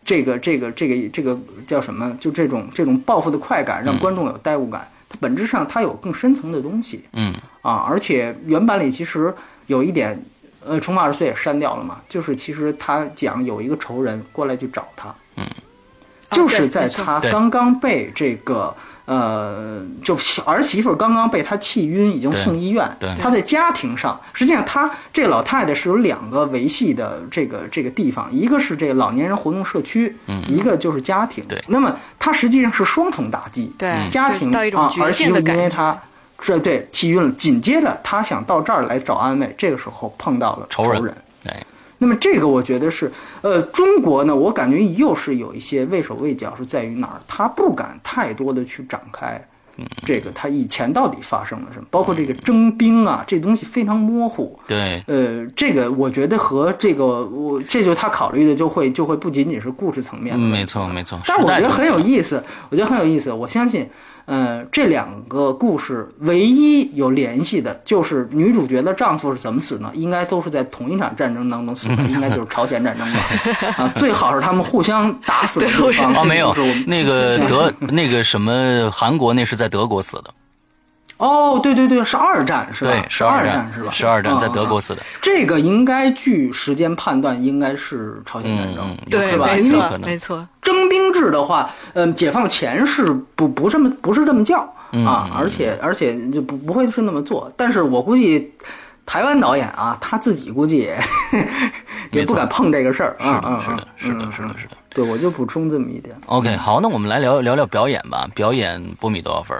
[0.03, 2.17] 这个这个这个这个叫什么？
[2.19, 4.89] 就这种这种报复的快感，让观众有代入感。
[5.07, 7.03] 它本质上它有更深层的东西。
[7.13, 7.35] 嗯。
[7.61, 9.31] 啊，而且原版里其实
[9.67, 10.19] 有一点，
[10.65, 15.13] 呃，重返二十岁也删掉了嘛，就是其实他讲有一个仇人过来去找他。
[15.35, 15.45] 嗯。
[16.33, 22.89] 就是在他刚刚被这个呃，就儿媳妇刚刚被他气晕，已经送医院。
[23.19, 30.15] 他在家庭上，实际上他这老太太是有两个维系的这个这个地方，一个是这个老年人活动社区，
[30.47, 31.43] 一个就是家庭。
[31.49, 33.73] 对，那么他实际上是双重打击。
[33.77, 35.99] 对，家庭啊，儿媳妇因为他
[36.39, 41.13] 这对气晕了，紧接着他想到这儿来找安慰，这个时候碰到了仇人。
[41.43, 41.53] 对。
[42.03, 43.09] 那么这个我觉得是，
[43.41, 47.21] 呃，中国呢，我感觉又是有一些畏手畏脚，是在于哪儿？
[47.25, 49.41] 他不敢太多的去展开，
[50.05, 51.85] 这个他以前到底发生了什么？
[51.89, 54.59] 包括这个征兵啊，这东西非常模糊。
[54.67, 60.37] 对，呃，这个我觉得和这个我，这就他考虑的就会就会不仅仅是故事层面。
[60.37, 61.17] 没错，没错。
[61.25, 63.89] 但我觉得很有意思，我觉得很有意思，我相信。
[64.25, 69.91] 呃，这两个故事唯一有联系的，就是女主角的丈夫是怎么死呢？
[69.93, 73.19] 应该都是在同一场战争当中死的， 应该就是朝鲜战争吧？
[73.83, 76.15] 啊，最好是他们互相打死对方。
[76.15, 76.55] 哦，没有，
[76.87, 80.33] 那个德那个什么韩国那是在德国死的。
[81.17, 82.91] 哦，对对对，是二战是吧？
[82.91, 83.91] 对，是二战是吧？
[83.91, 85.01] 是二战，在德国死的。
[85.21, 89.47] 这个应该据时间判断，应该是朝鲜战争，对吧？
[89.47, 90.47] 没错，没错。
[90.61, 94.59] 征兵制的话，嗯，解放前是不不这么不是这么叫
[95.05, 97.51] 啊，而且而且就不不会是那么做。
[97.55, 98.51] 但是我估计
[99.05, 100.97] 台湾导演啊，他自己估计也
[102.11, 104.77] 也不敢碰这个事儿啊，是的，是的，是的，是的，是的。
[104.89, 106.15] 对，我就补充这么一点。
[106.27, 108.27] OK，好，那我们来聊聊聊表演吧。
[108.35, 109.57] 表演波米多少分？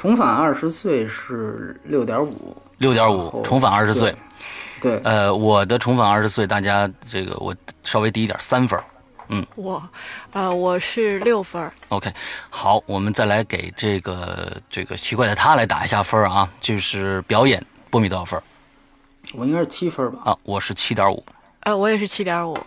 [0.00, 4.16] 重返二十岁是六点五，六点五，重返二十岁，
[4.80, 8.80] 对，呃，我的重返二十岁，大家这个我稍微低一点，三分，
[9.28, 9.82] 嗯，我，
[10.32, 12.10] 呃，我是六分，OK，
[12.48, 18.40] 好，我们再来给这个这个奇怪的他来打一下分啊，就是表演，波米多少分？
[19.34, 20.30] 我应该是七分吧？
[20.30, 21.22] 啊，我是七点五，
[21.60, 22.58] 呃，我也是七点五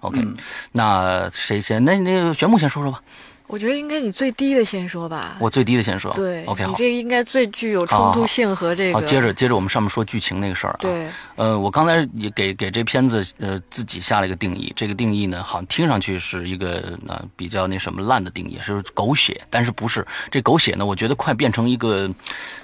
[0.00, 0.26] ，OK，
[0.72, 1.84] 那谁先？
[1.84, 3.02] 那那玄牧先说说吧。
[3.48, 5.36] 我觉得应该你最低的先说吧。
[5.40, 6.12] 我最低的先说。
[6.12, 9.00] 对，OK，你这应该最具有冲突性和这个。
[9.00, 10.78] 好，接着接着我们上面说剧情那个事儿啊。
[10.80, 11.08] 对。
[11.34, 20.84] 呃，我刚才也给给这片子呃自己下了一个定义，这个定义呢，好像听上去是一个呃比较那什么烂的定义，是狗血，但是不是这狗血呢？
[20.84, 22.08] 我觉得快变成一个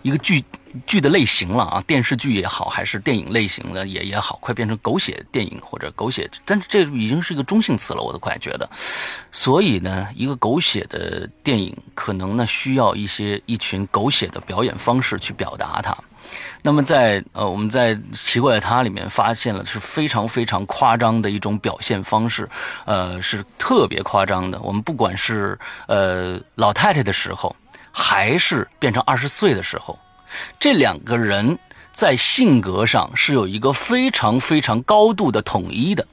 [0.03, 0.45] 一个剧。
[0.87, 8.69] 剧的类型了啊，电视剧也好，还是电影类型的也也好，快变成狗血电影或者狗血，但是这已经是一个中性词了，我都快觉得。
[9.31, 15.97] 所以呢，一个狗血的电影可能呢需要一些一群狗血的表演方式去表达它。
[16.63, 22.49] 那么在呃我们在《奇怪的他》里面发现了是非常非常夸张的一种表现方式，
[22.87, 24.59] 呃是特别夸张的。
[24.61, 27.55] 我们不管是呃老太太的时候，
[27.93, 29.99] 还是变成二十岁的时候。
[30.59, 31.59] 这两个人
[31.93, 36.07] 在性格上是有一个非常非常高度的统一的。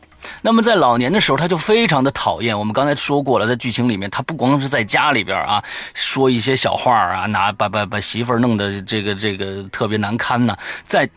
[0.43, 2.57] 那么在老年的时候，他就非常的讨厌。
[2.57, 5.63] 我们刚才说过了，在剧情里面，他不光是在家里边啊，
[5.95, 10.55] 说一些小话啊，拿把把把媳妇儿弄得这个这个特别难堪呢。
[10.85, 11.09] 在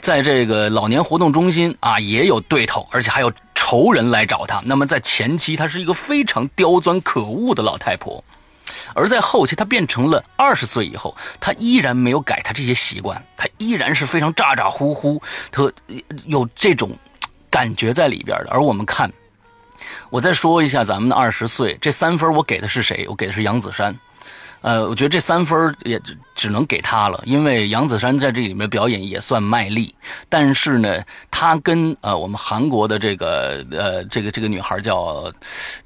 [0.00, 4.62] 在这个老年活动中心啊，也有对头，而且还有仇人来找他。
[4.64, 8.24] 那么在前期，她是一个非常刁钻可恶的老太婆。
[8.94, 15.70] 而在后期，他变成了二十岁以后，他依然没有改他这些习惯，他依然是非常咋咋呼呼，他
[16.24, 16.96] 有这种
[17.50, 18.50] 感觉在里边的。
[18.50, 19.12] 而我们看，
[20.10, 23.06] 我再说一下咱们的二十岁这三分，我给的是谁？
[23.08, 23.96] 我给的是杨子姗。
[24.66, 26.00] 呃，我觉得这三分也
[26.34, 29.94] 只能给他了，因为杨子姗在这里面表演也算卖力，
[30.28, 31.00] 但是呢，
[31.30, 35.32] 他跟呃我们韩国的这个呃这个这个女孩叫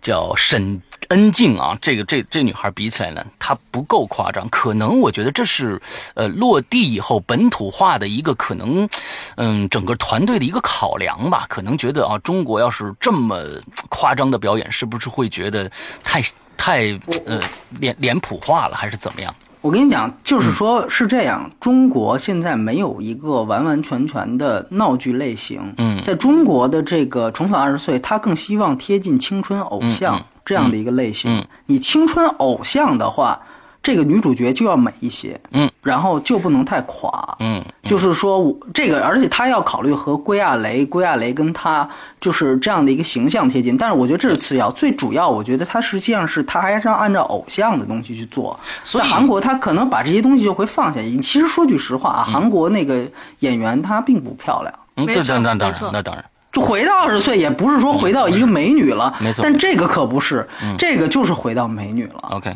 [0.00, 0.80] 叫沈。
[1.08, 4.48] 恩静啊，这个这这女孩比起来呢，她不够夸张。
[4.48, 5.80] 可能我觉得这是，
[6.14, 8.88] 呃，落地以后本土化的一个可能，
[9.36, 11.46] 嗯，整个团队的一个考量吧。
[11.48, 13.42] 可能觉得啊，中国要是这么
[13.88, 15.68] 夸张的表演，是不是会觉得
[16.04, 16.22] 太
[16.62, 16.92] 太
[17.24, 17.40] 呃
[17.78, 19.34] 脸脸谱化了，还是怎么样？
[19.62, 25.74] 我跟你讲，就是说，是这样，中国现在没有一个完完全全的闹剧类型。
[25.78, 30.22] 嗯，在中国的这个重返二十岁，他更希望贴近青春偶像。
[30.42, 33.40] 这样的一个类型，你青春偶像的话，
[33.82, 41.88] 这个女主角就要美一些，嗯，然后就不能太垮，嗯，就是说我这个，而且她要考虑和归亚蕾，归亚蕾跟她
[42.20, 51.00] 就是这样的一个形象贴近，但是我觉得这是次要，最主要，我觉得她实际上是她还是要按照偶像的东西去做，在韩国，她可能把这些东西就会放下。
[51.22, 53.02] 其实说句实话啊，韩国那个
[53.38, 56.24] 演员她并不漂亮，嗯，那当然，那当然。
[56.52, 59.40] 就回到二十岁，也不是说回到一个美女了，没错。
[59.40, 62.28] 但这个可不是，这个就是回到美女了。
[62.32, 62.52] OK，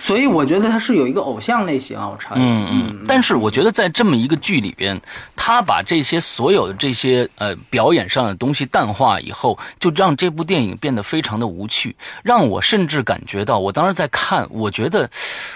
[0.00, 2.44] 所以我觉得他是有一个偶像类型啊，我查一句。
[2.44, 3.04] 嗯嗯。
[3.06, 5.00] 但是我觉得在这么一个剧里边，
[5.34, 15.10] 他把这些所有的这些呃表演上的东西淡化以后，就让这部电影变得非常的无趣，让我甚至感觉到，我当时在看，我觉得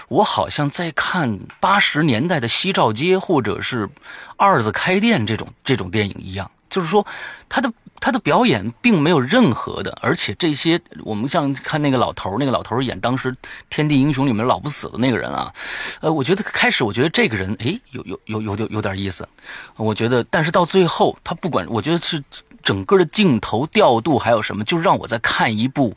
[0.09, 3.89] 我好像在看八十年代的西照街或者是
[4.35, 6.49] 二子开店这种这种电影一样。
[6.69, 7.05] 就是说，
[7.47, 7.71] 他的
[8.03, 13.31] 他的表演并没有任何的，而且这些我们像看那个老头那个老头演当时
[13.69, 15.49] 《天地英雄》里面老不死的那个人啊，
[16.01, 19.25] 呃，我觉得开始我觉得这个人哎有有有有有有点意思，
[19.77, 22.21] 我觉得，但是到最后他不管，我觉得是
[22.61, 25.95] 整个的镜头调度还有什么，就让我在看一部。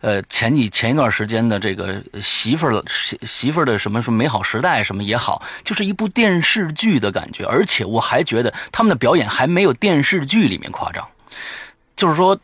[0.00, 11.08] 呃，前几前一段时间的这个媳妇儿媳媳妇的什么什么美好时代什么也好，就是一部电视剧的感觉，而且我还觉得他们的表演还没有电视剧里面夸张，
[11.96, 12.38] 就是说，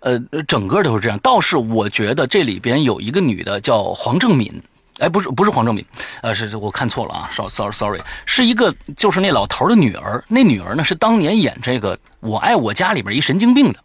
[0.00, 1.18] 呃，整个都是这样。
[1.20, 4.62] 倒是我觉得这里边有一个女的叫黄正敏，
[4.98, 5.84] 哎，不是不是黄正敏，
[6.22, 13.78] 呃，是我看错了啊，sorry sorry，是一个就是那老头的女儿，那女儿呢是当年演这个《我爱我家》里边一神经病的，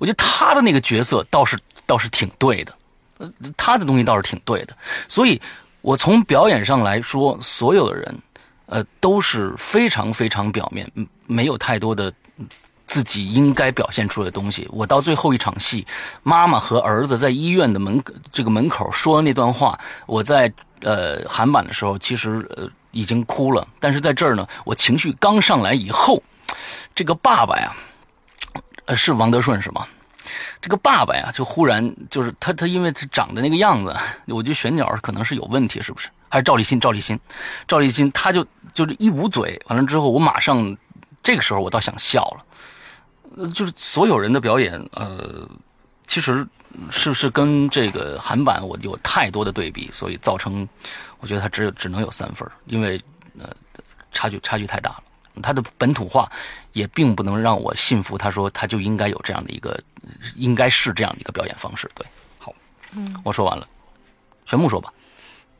[0.00, 1.58] 我觉得她的那个角色倒是。
[1.86, 2.72] 倒是挺对的，
[3.18, 4.74] 呃，他的东西倒是挺对的，
[5.06, 5.38] 所以，
[5.82, 8.18] 我从表演上来说，所有的人，
[8.64, 10.90] 呃，都是非常非常表面，
[11.26, 12.10] 没有太多的
[12.86, 14.68] 自己应该表现出的东西。
[14.70, 15.86] 我到最后一场戏，
[16.22, 26.22] 妈妈和儿子在医院的门这个门口说的那段话，我在呃韩版的时候，其实呃已经哭了，但是在这儿呢，我情绪刚上来以后，
[26.94, 27.74] 这个爸爸呀，
[28.86, 29.86] 呃，是王德顺是吗？
[30.60, 33.94] 这个爸爸呀，就忽然就是他，他因为他长的那个样子，
[34.26, 36.08] 我觉得选角可能是有问题，是不是？
[36.30, 36.80] 还是赵立新？
[36.80, 37.18] 赵立新，
[37.68, 40.76] 赵立新，他就就是一捂嘴，完了之后，我马上
[41.22, 42.44] 这个时候我倒想笑了，
[43.54, 45.48] 就是所有人的表演，呃，
[46.06, 46.46] 其实
[46.90, 50.68] 是是跟这个韩版我有太多的对比，所以造成
[51.20, 53.00] 我觉得他只有只能有三分，因为
[53.38, 53.48] 呃
[54.12, 55.02] 差距差距太大了。
[55.42, 56.30] 他的本土化
[56.74, 58.16] 也并不能让我信服。
[58.16, 59.76] 他说他就应该有这样的一个，
[60.36, 61.90] 应该是这样的一个表演方式。
[61.92, 62.06] 对，
[62.38, 62.54] 好，
[62.92, 63.66] 嗯，我说完了。
[64.46, 64.92] 玄木说吧。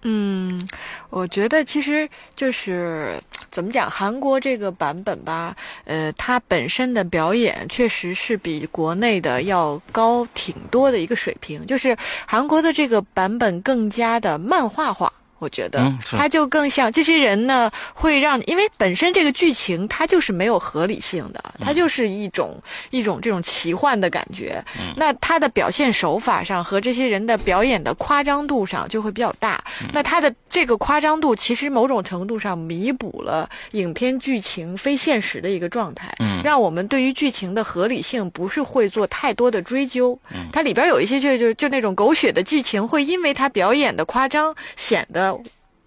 [0.07, 0.69] 嗯，
[1.09, 3.19] 我觉得其实就是
[3.51, 11.97] 怎么讲，韩国这个版本吧，呃，它本身的表演确实是比国内的要高挺多的一个水平，就是
[12.27, 15.11] 韩国的这个版本更加的漫画化。
[15.45, 24.65] 我觉得，他就更像这些人呢，会让因为本身这个剧情它就是没有合理性的，它就是一种一种这种奇幻的感觉。
[24.97, 29.63] 那他的表现手法上和这些人的表演的夸张度上就会比较大。
[29.93, 36.11] 那他的这个夸张度其实某种程度上弥补了影片剧情非现实的一个状态，
[36.43, 40.19] 让我们对于剧情的合理性不是会做太多的追究。
[40.51, 45.34] 它里边有一些就就就那种狗血的剧情，会因为他表演的夸张显得。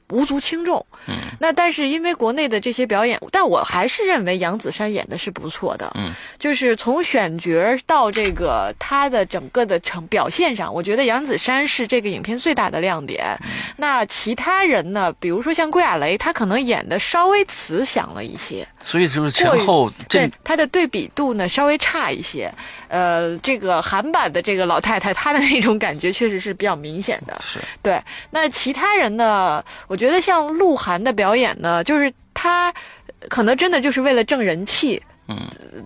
[0.10, 13.38] 无足轻重，嗯，那但是因为国内的这些表演，但我还是认为杨子姗演的是不错的，嗯，就是从选角到这个他的整个的成表现上，我觉得杨子姗是这个影片最大的亮点。
[13.76, 15.14] 那其他人呢？
[15.20, 22.49] 比如说像桂亚雷，他可能演的稍微慈祥了一些，所以就是前后对它的对比度呢稍微差一些。
[22.88, 27.99] 呃，这个韩版的这个老太太，她的那种感觉确实是比较明显的，是对。
[28.31, 29.61] 那其他人呢？
[29.88, 32.73] 我觉得像鹿晗的表演呢，就是他
[33.27, 35.03] 可能真的就是为了挣人气。
[35.28, 35.38] 嗯，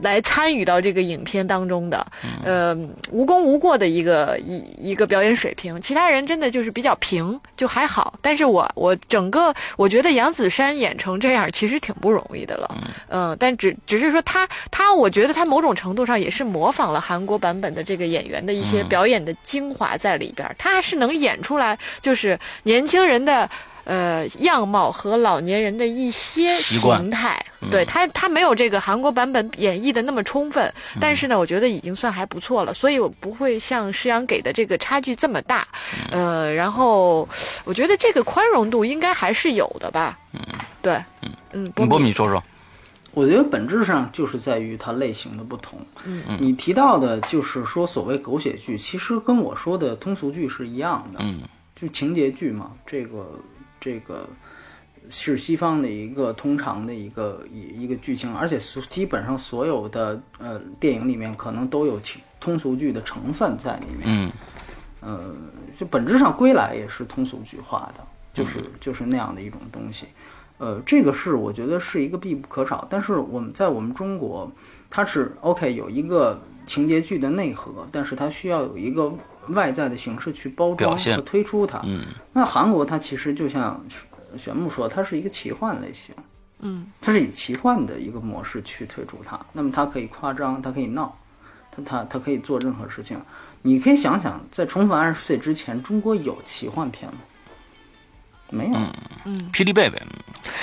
[0.01, 2.05] 来参与到这个影片当中的，
[2.43, 2.77] 呃，
[3.11, 8.13] 无功无过的一个一一个表演水平，其他人真的就是比较平，就还好。
[8.21, 12.77] 但是我我整个我觉得杨子姗演成这样其实挺不容易的了，
[13.09, 23.49] 嗯，但只只是说他他，我觉得他某种程度上也是模仿了韩国版本的这个演员的一些表演的精华在里边，他还是能演出来，就是年轻人的。
[23.83, 35.67] 呃，样貌和老年人的一些形态，对他，他没有这个韩国版本演绎的那么充分，但是呢，我觉得已经算还不错了，所以我不会像施洋给的这个差距这么大。
[36.11, 37.27] 呃，然后
[37.63, 40.19] 我觉得这个宽容度应该还是有的吧。
[40.33, 40.39] 嗯，
[40.81, 42.41] 对，嗯嗯，波米说说，
[43.13, 45.79] 我觉得本质上就是在于它类型的不同。
[46.05, 51.19] 嗯嗯，你提到的就是说所谓狗血剧，其实跟我说的通俗剧是一样的。
[51.23, 51.41] 嗯，
[51.75, 53.27] 就情节剧嘛，这个。
[53.81, 54.29] 这个
[55.09, 61.99] 是西方的一个通常的一个一一个剧情，而且基本上所有的呃电影里面可能都有
[62.39, 64.01] 通俗剧的成分在里面。
[64.03, 64.31] 嗯，
[65.01, 65.35] 呃，
[65.75, 70.05] 就本质上归来也是通俗剧化的，就是就是那样的一种东西。
[70.59, 72.87] 呃，这个是我觉得是一个必不可少。
[72.87, 74.51] 但是我们在我们中国，
[74.91, 79.11] 它是 OK 有一个情节剧的内核，但是它需要有一个。
[79.53, 83.83] 外在的形式去包装和推出它，嗯，那韩国它其实就像
[84.37, 86.13] 玄木说，它是一个奇幻类型，
[86.59, 91.17] 嗯，它是以奇幻的一个模式去推出它，那么它可以夸张，它可以闹，
[91.71, 93.19] 它它它可以做任何事情。
[93.61, 97.19] 你可以想想，在重返二十岁之前，中国有奇幻片吗？
[98.51, 98.75] 没有，
[99.25, 100.01] 嗯，霹雳贝贝，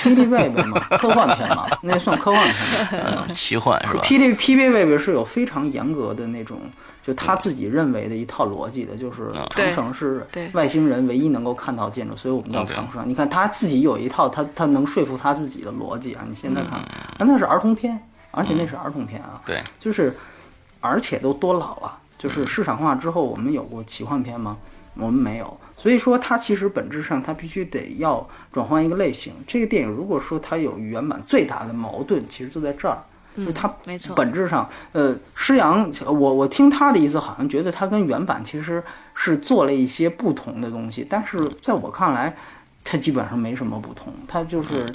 [0.01, 2.47] 霹雳贝贝嘛， 科幻片嘛，那算科幻
[2.89, 4.01] 片，奇幻是吧？
[4.03, 6.61] 霹雳霹雳贝贝是有非常严格的那种。
[7.01, 13.07] 就他自己认为的一套逻辑的，就是长城是外星人唯一能够看到建筑，所以我们叫长城。
[13.07, 16.23] 你看他自己有一套，他他能说服他自己的逻辑啊。
[16.27, 16.79] 你现在看，
[17.17, 19.41] 那那是儿童片，而且那是儿童片啊。
[19.43, 20.15] 对，就是
[20.81, 24.55] 而且都多老了，就是市场化之后，我们有过奇幻片吗？
[24.95, 25.57] 我们没有。
[25.79, 29.33] 所以说，它其实本质上它必须得要转换一个类型。
[29.47, 33.01] 这个电影如果说它有原版，最大的矛盾其实就在这儿。
[33.37, 33.73] 就他
[34.15, 42.35] 本质上，呃，施洋，我我听他的意思，好像觉得他跟原版其实是做了一些不同的东西，但是在我看来，
[42.83, 44.93] 它基本上没什么不同，它就是，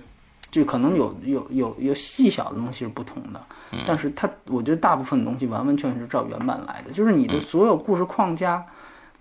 [0.50, 3.40] 就可能有有有有细小的东西是不同的，
[3.86, 8.62] 但是它我觉得大部分东西完完全全是照原版来的，就是你的所有故事框架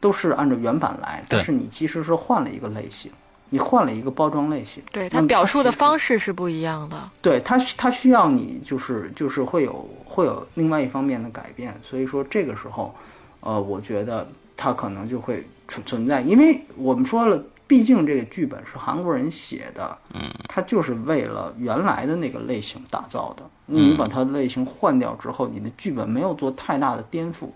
[0.04, 3.10] 都是按照原版来，但是你其实是换了一个类型。
[3.50, 6.98] 你换了一个包装类型，对它表述的方式是不一样的。
[7.22, 12.94] 对它，它需要你就是就是会有会有另外一方面的改变，所以说这个时候，
[13.42, 14.28] 呃，我觉得
[14.58, 23.44] 它可能就会存存在，因为我们说了，毕竟这个剧本是韩国人写的，嗯，它就是为了原来的那个类型打造的。
[23.68, 27.50] 你把它的类型换掉之后，你的剧本没有做太大的颠覆。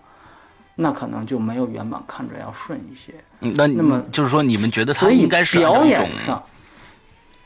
[0.80, 3.14] 那可能就没有原版看着要顺一些。
[3.40, 6.42] 那那么就是说，你们觉得他应该是表演上，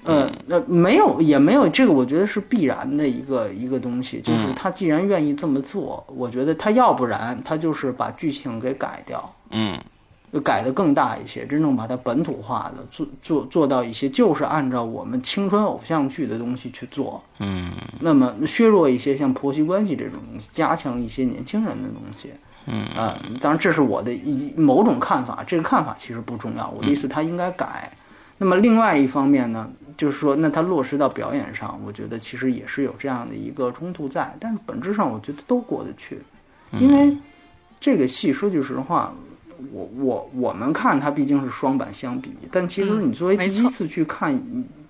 [0.03, 4.21] 呃，那没有也没有这个，我觉得是必然的一个一个东西。
[4.21, 9.79] 就是他既然愿意这么做，我觉得他要不然他就是把剧情给改掉，嗯，
[10.43, 22.31] 改的更大一些，真正把它本土化的做做做到一些，就是按照我们青春偶像剧的东西去做，嗯，那么削弱一些像婆媳关系这种东西，加强一些年轻人的东西。
[22.67, 26.69] 嗯啊，当然这是我的一某种看法，这个看法其实不重要。
[26.69, 27.91] 我的意思，他应该改。
[28.37, 34.35] 那么另外一方面呢，就是说，那他落实到表演上，我觉得其实也是有这样的一个冲突在。
[34.39, 36.19] 但是本质上，我觉得都过得去，
[36.71, 37.17] 因为
[37.79, 39.13] 这个戏说句实话，
[39.71, 44.39] 我我我们看它毕竟是双版相比，但其实你作为第一次去看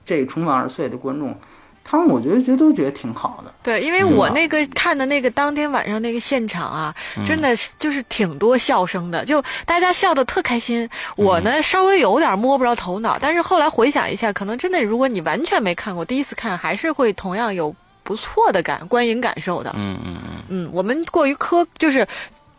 [0.03, 1.35] 这《重返二十岁》的观众。
[1.83, 10.89] 他们我觉得觉得都觉得挺好的，对，因为我那个看的那个当天晚上那个现场啊，真的是就是挺多笑声的，就大家笑的特开心。
[11.17, 19.71] 我呢稍微有点摸不着头脑，但是后来回想一下，可能真的如果你完全没看过，第一次看还是会同样有不错的感观影感受的。
[19.75, 20.43] 嗯嗯嗯。
[20.47, 22.07] 嗯，我们过于苛就是。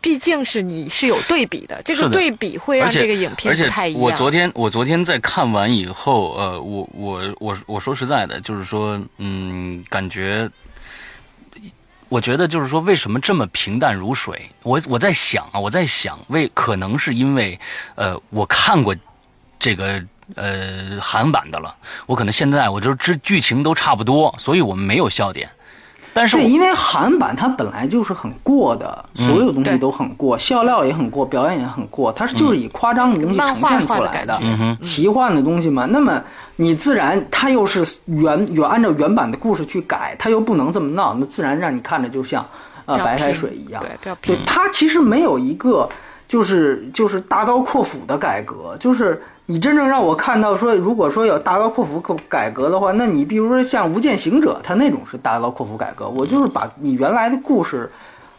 [0.03, 4.01] 毕竟是你是有对比的，这个对比会让这个影片不太一样。
[4.01, 10.49] 我昨天我昨天在看完以后，呃，我我我我说实在的，就是说，嗯，感觉，
[12.09, 14.49] 我觉得就是说，为什么这么平淡如水？
[14.63, 17.57] 我我在想啊，我在想，为可能是因为，
[17.95, 18.93] 呃，我看过
[19.57, 20.03] 这个
[20.35, 21.73] 呃韩版的了，
[22.07, 25.49] 我可能现在我就知剧情都差不多，所以我们没有笑点。
[26.13, 34.39] 但是，因为韩版它本来就是很过的，所有东西都很过，笑料也很过，表演也很过，它是就是以夸张的东西呈现出来的，
[34.79, 35.87] 奇幻的东西嘛。
[35.87, 36.21] 那么
[36.57, 42.45] 你自然它又是原原按照原版的故事去改，它又不能这么闹，那自然让你看着就像
[42.85, 43.83] 呃白开水一样。
[44.01, 45.89] 对，对，它其实没有一个
[46.27, 49.21] 就是就是大刀阔斧的改革，就是。
[49.45, 56.07] 你真正让我看到说，如果说有大刀阔斧改革的话，那你比如说像《无间行者》，他那种是大刀阔斧改革。
[56.07, 57.91] 我就是把你原来的故事，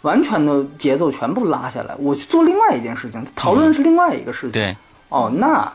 [0.03, 4.53] 完全的节奏全部拉下来，我去做另外一件事情，讨论的是另外一个事情。
[4.53, 4.77] 对，
[5.09, 5.73] 哦，那。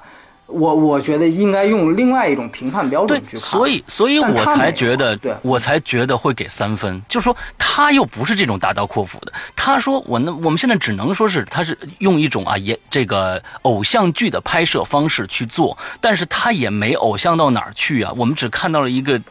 [0.51, 7.01] 我我觉得应该用另外一种评判标准去看，所以所以我才觉得，我才觉得会给三分。
[7.07, 9.31] 就是说，他又不是这种大刀阔斧的。
[9.55, 18.11] 他说我那我们现在只能说是他是用一种啊也这个偶像剧的拍摄方式去做，但是他也没偶像到哪儿去啊。
[18.17, 19.21] 我们只看到了一个，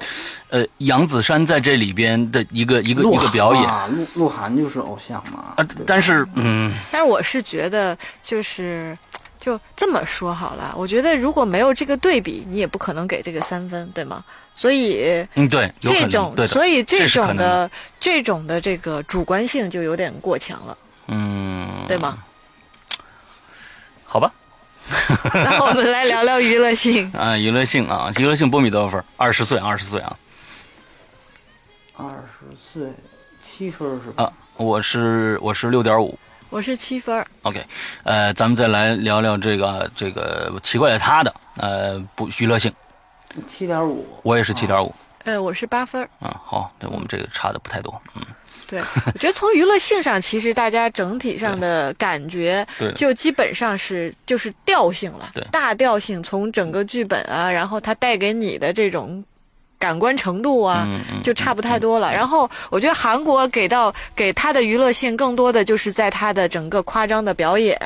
[0.50, 3.64] 呃，杨子姗在这里边的一个一个一个表演。
[3.96, 5.54] 鹿鹿晗就是偶像嘛。
[5.56, 8.96] 啊，但是嗯，但是我是觉得就是。
[9.40, 14.24] 就这么说好了，我觉得如果没有这个对比，你也不可能给这个三分，对吗？
[14.54, 17.70] 所以，嗯，对，这种，所以这种的
[18.00, 20.76] 这种的这个主观性就有点过强了，
[21.06, 22.18] 嗯，对吗？
[24.04, 24.32] 好吧，
[25.32, 29.04] 那我们来聊聊娱乐性 啊，娱乐性啊，娱乐性波米多少分？
[29.16, 30.18] 二十岁，二十岁啊，
[31.96, 32.92] 二十岁，
[33.40, 34.24] 七分是吧？
[34.24, 36.18] 啊，我是我是六点五。
[36.50, 37.62] 我是七分 OK，
[38.04, 42.72] 呃，咱们再来聊聊这个这个奇怪的他的呃不娱乐性，
[43.46, 44.94] 七点五，我也是七点五，
[45.24, 48.22] 呃，我是八分嗯，好，对我们这个差的不太多，嗯，
[48.66, 59.22] 对，我觉得从娱乐性上，其实大家整体上的感觉，就基本上是就是调性了，对，大调性，从整个剧本啊，然后它带给你的这种。
[59.78, 60.86] 感官程度啊，
[61.22, 62.12] 就差不太多了。
[62.12, 67.78] 然后我觉得韩国给到给他的娱乐性更多的就是在他的整个夸张的表演，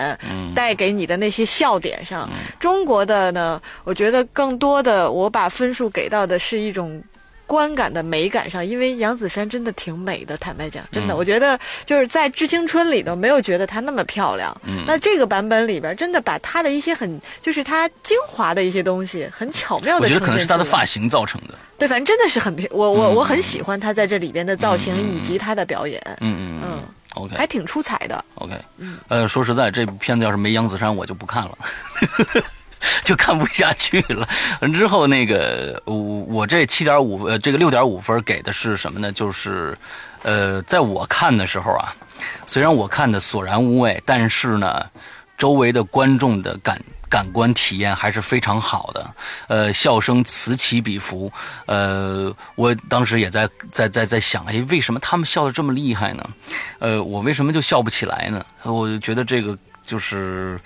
[0.54, 2.28] 带给你的那些笑点上。
[2.58, 7.02] 中国的呢，我觉得更多的我把分数给到的是一种。
[7.52, 14.58] 观感的美感上，因为杨子姗真的挺美的，坦白讲，真的，我觉得就是在《致青春》里头没有觉得她那么漂亮。
[14.64, 20.02] 嗯，那这个版本里边真的把她的一些很，就是她精华的一些东西，很巧妙的。
[20.02, 21.54] 我觉得可能是她的发型造成的。
[21.76, 26.00] 对，反正真的是很我我我很喜欢她在这里边的造型以及她的表演。
[26.20, 26.82] 嗯嗯嗯
[27.16, 28.24] ，OK，还挺出彩的。
[28.36, 31.58] OK，嗯，呃，说实在，这部片子要是没杨子姗，我就不看了。
[33.04, 34.28] 就看不下去了。
[34.74, 39.12] 之后，那个我我这七点五呃，这个六点五分给的是什么呢？
[39.12, 39.76] 就是，
[40.22, 41.94] 呃，在我看的时候啊，
[42.46, 44.84] 虽然我看的索然无味，但是呢，
[45.38, 49.14] 周围的观众的感感官体验还是非常好的。
[49.48, 51.32] 呃，笑声此起彼伏。
[51.66, 56.30] 呃，我当时也在在在在想，哎，为什么他们笑的这么厉害呢？
[56.78, 58.44] 呃，我为什么就笑不起来呢？
[58.62, 60.58] 我就觉得这个就是。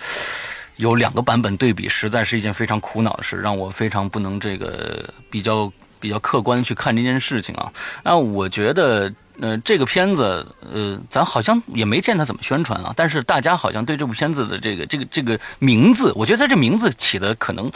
[0.76, 7.72] 有两个版本对比，实在是一件非常苦恼的事，让我非常不能这个比较比较客观去看这件事情啊。
[8.04, 9.10] 那我觉得，
[9.40, 12.92] 呃，这个片子，呃，咱好像也没见他怎么宣传啊。
[12.94, 17.70] 但是大家好像对这部片子的这个这个这个名字，我觉得他这名字起的可能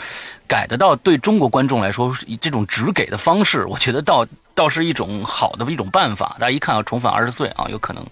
[0.46, 6.36] 改得到对中国观众来说，这种直给的方式，我觉得倒倒是一种好的一种办法。
[6.38, 8.04] 大家一看要重返二十岁啊，有可能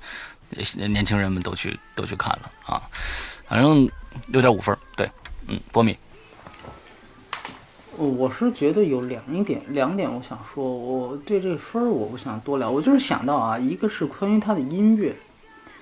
[0.91, 2.81] 年轻人们都去都去看了啊，
[3.47, 3.87] 反正。
[4.27, 5.11] 六点五分，对，
[5.47, 5.97] 嗯，波米，
[7.97, 15.15] 我是觉得有两点，两点我想说，我对这分儿我不想多聊，我就是想到啊，一个是关于他的音乐，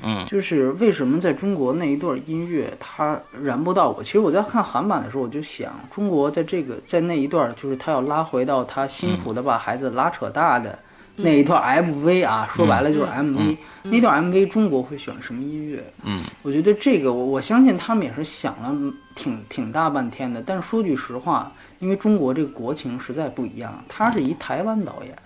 [0.03, 4.03] 嗯，就是为什么在中国那一段音乐它燃不到我？
[4.03, 10.79] 其实我在看韩版的时候，我就想，中国在这个在那一段，就是他要拉回到他辛苦的把孩子拉扯大的
[11.17, 15.83] 那一段 MV 啊，说白了就是 MV 那段 MV，中国会选什么音乐？
[16.05, 20.43] 嗯，我觉得这个我我相信他们也是想了挺挺大半天的。
[20.45, 25.17] 但是说句实话，因为中国这个国情实在不一样，他是一台湾导演。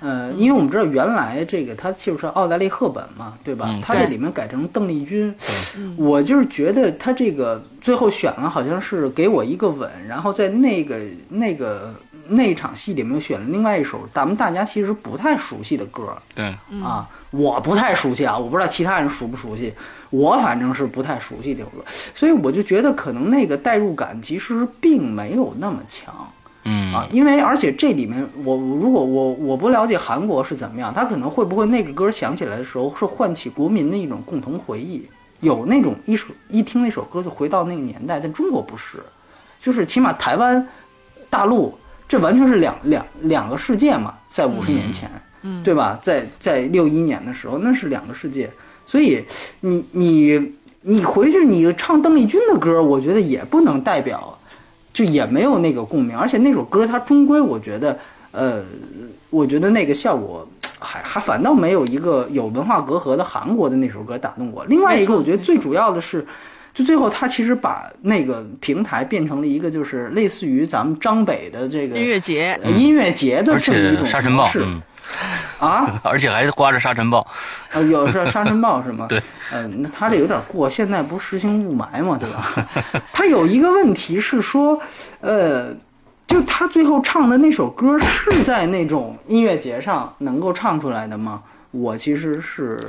[0.00, 3.74] 呃，因为我们知道原来这个他就是奥黛丽·赫本嘛，对吧？
[3.80, 5.34] 他这里面改成邓丽君，
[5.96, 11.00] 我就是觉得他这个最后选了好像是给我一个吻，然后在那个
[11.30, 11.94] 那个
[12.28, 16.16] 那场戏里面选了另外一首咱们大家其实不太熟悉的歌。
[16.34, 16.46] 对
[16.82, 19.72] 啊，我不太熟悉啊，我不知道其他人熟不熟悉，
[20.10, 26.14] 我反正是不太熟悉这首歌，所以我就觉得可能那个代入感其实并没有那么强。
[26.66, 35.06] 嗯啊，因为而且这里面我如果我我不了解韩国是怎么样，他可能会不会那个歌响起来的时候是唤起国民的一种共同回忆，
[35.40, 38.96] 有那种一首一听那首歌就回到那个年代，但中国不是，
[39.60, 40.66] 就是起码台湾、
[41.28, 41.76] 大陆
[42.08, 45.10] 这完全是两两两个世界嘛，在五十年前，
[45.42, 45.98] 嗯，对吧？
[46.02, 48.50] 在在六一年的时候那是两个世界，
[48.86, 49.24] 所以
[49.60, 50.52] 你你
[50.82, 54.38] 你回去你唱邓丽君的歌，我觉得也不能代表。
[54.94, 57.98] 就也没有那个共鸣，而且那首歌它终归我觉得，
[58.30, 58.62] 呃，
[59.28, 60.48] 我觉得那个效果
[60.78, 64.64] 还还反倒没有一个有文化隔阂的韩国的那首歌打动我。
[64.66, 66.24] 另外一个，我觉得最主要的是，
[66.74, 74.66] 就最后他其实把那个平台变成了一个就是类似于咱们张北的这个音乐节，音乐节的这么一种沙尘暴式。
[75.60, 77.24] 啊， 而且还刮着沙尘暴，
[77.72, 79.06] 呃，有是沙尘暴是吗？
[79.10, 79.20] 对，
[79.52, 80.68] 嗯，那他这有点过。
[80.68, 83.02] 现在不实行雾霾嘛，对吧？
[83.12, 84.80] 他有一个问题是说，
[85.20, 85.72] 呃，
[86.26, 91.42] 就他最后唱的那首歌是在那种音乐节上能够唱出来的吗？
[91.70, 92.84] 我其实是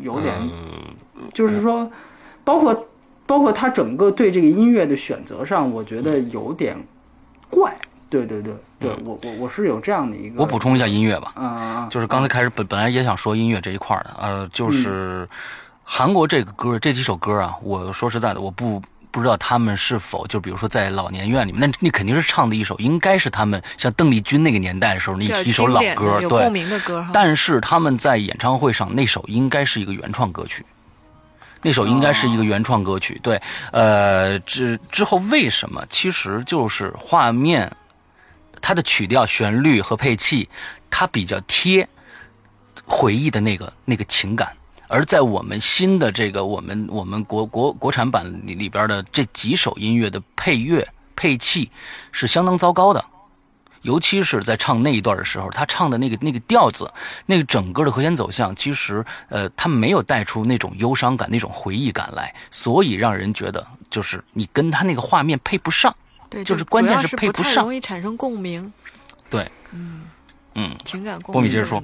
[0.00, 0.34] 有点，
[1.34, 1.88] 就是说，
[2.44, 2.88] 包括
[3.32, 6.76] 包括他整个对这个音乐的选择上，我觉得有点
[7.48, 7.74] 怪。
[8.10, 10.38] 对对对，对我我我是有这样的一个。
[10.38, 15.26] 我补充一下音乐吧，啊，就是刚才开始本本来也想说音乐这一块的，呃，就是
[15.82, 27.06] 韩国这个歌这几首歌啊，我说实在的，我不不知道他们是否就比如说在老年院里面，那那肯定是唱的一首，应该是他们像邓丽君那个年代的时候那一首老歌，对共鸣的歌。
[27.14, 30.62] 但是他们在演唱会上那首应该是一个原创歌曲。
[31.62, 33.40] 那首应该是一个原创歌曲，对，
[33.70, 35.86] 呃，之之后为什么？
[35.88, 37.70] 其实就是画面。
[38.64, 40.48] 它的曲调、旋律和配器，
[40.88, 41.88] 它比较贴
[42.84, 44.52] 回忆的那个那个情感。
[44.86, 50.86] 而在我们新的这个我们我们国国国产版里里边的这几首音乐的配乐
[51.16, 51.68] 配器
[52.12, 53.04] 是相当糟糕的，
[53.82, 56.90] 尤其是在唱那一段的时候，他唱的那个那个调子，
[57.26, 65.94] 那个整个的和弦走向，其实呃，他没有带出那种忧伤感、那种回忆感来，所以让人觉得就是你跟他那个画面配不上。
[66.30, 68.72] 对，就是关键是配不上，容易产生共鸣。
[69.28, 70.02] 对，嗯
[70.54, 71.32] 嗯，情感共鸣。
[71.32, 71.82] 波米接着说。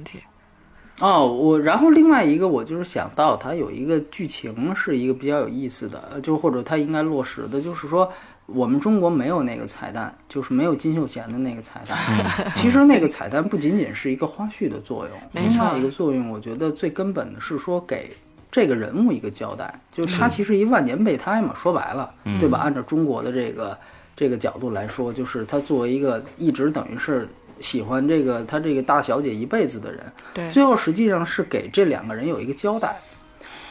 [1.01, 8.11] 哦，我然后另外一个，我就是想到它有一个剧情是一个比较有意思的，就或者它应该落实的，就是说
[8.53, 11.97] 我们中国没有那个彩蛋，就是没有金秀贤的那个彩蛋。
[12.55, 18.11] 其实那个彩蛋不仅仅是一个花絮的作用， 另外一个作用，我觉得最根本的是说给
[18.51, 22.59] 这个人物一个交代，就他其实一万年备胎嘛，说白了，对吧？
[22.59, 23.77] 按照中国的这个。
[24.15, 27.25] 这个角度来说，就是他作为一个一直等于是
[27.61, 32.99] 喜欢这个他这个大小姐一辈子的人，对，最后实际上是给这两个人有一个交代。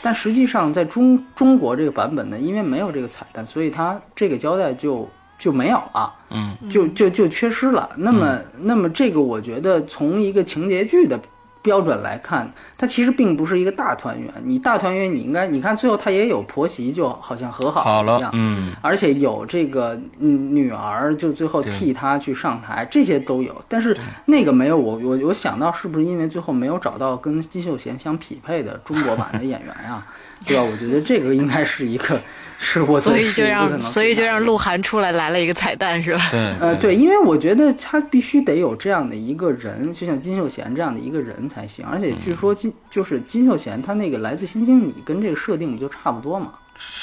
[0.02, 7.88] 但实际上在中中国这个版本呢，因为没有这个彩蛋，所以它这个交代就就没有了，嗯，就就就缺失了。
[7.96, 11.18] 那么，那么这个我觉得从一个情节剧的。
[11.62, 14.32] 标准来看，它其实并不是一个大团圆。
[14.44, 23.54] 你大团圆，你应该你看最后他也有婆媳，就好像和好了一样，嗯，而且有这个女儿，就最后替他去上台，这些都有。
[23.68, 23.96] 但是
[24.26, 30.06] 那个没有我我我想到是不是因为最后没有找到跟金秀贤相匹配的中国版的演员呀？
[30.46, 30.62] 对吧？
[30.62, 32.20] 我觉得这个应该是一个。
[32.60, 36.26] 是我所以就让所以就让鹿晗出来来了一个彩蛋是吧？
[36.28, 41.86] 对，呃对，因为我觉得他必须得有这样的一个人，就像金秀贤这样的一个人才行。
[41.86, 46.52] 而且据说金就是金秀贤，他那个来自星星你跟这个设定不就差不多嘛？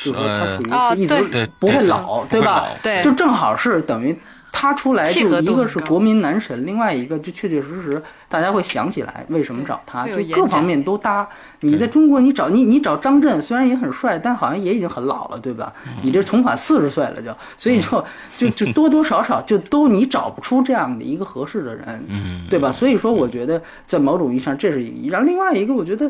[0.03, 2.67] 就是说他属于是一直不会老，对吧？
[2.83, 4.13] 对，就正好是等于。
[4.58, 11.28] 他出来就一个是国民男神，另外一个就确确实实大家会想起来为什么找他，就各方面都搭。
[11.60, 15.74] 你在中国你找你你找张震，虽然也很帅，但好像也已经很老了，对吧？
[16.01, 18.06] 你这重返四十岁了就，所以就
[18.38, 22.06] 就就多多少少就都你找不出这样的一个合适的人，
[22.49, 22.72] 对吧？
[22.72, 26.10] 所以说我觉得在某种意义上这是一，然后另外一个我觉得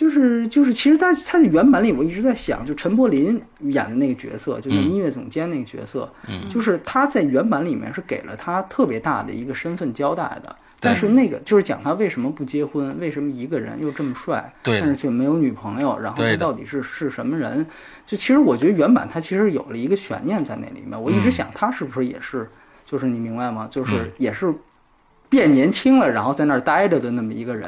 [0.00, 6.10] 就是就是其实在他的原版里我一直在想，就陈柏霖演的那个角色，就是音乐总监那个角色，
[6.48, 10.56] 就是他在原版里面是给了他特别大的一个身份交代的。
[10.82, 17.66] 但是那个就是讲他为什么不结婚，为什么一个人又这么帅，但是却没有女朋友，然后他到底是是什么人？
[18.06, 20.98] 就其实我觉得原版他其实有了一个悬念在那里面。
[20.98, 22.48] 我一直想他是不是也是，
[22.86, 23.68] 就是你明白吗？
[23.70, 24.50] 就是也是
[25.30, 27.66] 变年轻了，然后在那儿待着的那么一个人，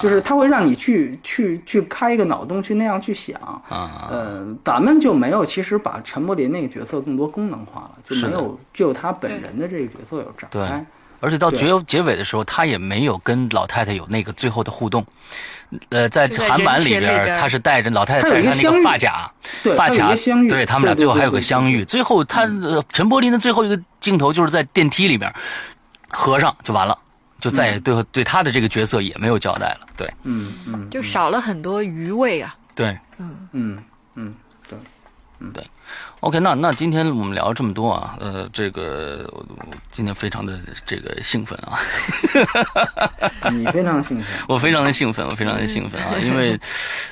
[0.00, 3.38] 就是他会让你去去去开一个脑洞去那样去想。
[3.68, 10.84] 呃，咱们就没有其实把陈柏霖那个角色更多功能化了，就没有就他本人的这个角色有展开。
[11.20, 15.06] 而且到结结尾的时候，他也没有跟老太太有那个最后的互动。
[15.88, 19.30] 呃，在韩版里边，他是带着老太太戴上那个发夹，
[19.76, 20.14] 发卡，
[20.48, 21.84] 对他们俩最后还有个相遇。
[21.84, 22.46] 最后，他
[22.92, 25.32] 陈柏霖的最后一个镜头就是在电梯里边
[26.12, 26.96] 合上就完了，
[27.40, 29.80] 就再也对对他的这个角色也没有交代了。
[29.96, 32.54] 对，嗯嗯，就少了很多余味啊。
[32.74, 33.84] 对，嗯嗯
[34.14, 34.34] 嗯，
[34.68, 34.78] 对，
[35.40, 35.66] 嗯对。
[36.20, 39.28] OK，那那今天我们聊这么多啊，呃，这个
[39.90, 41.76] 今天非常的这个兴奋啊，
[43.50, 46.56] 你非常 兴奋，我非常的兴奋，我非常的兴奋啊，因为，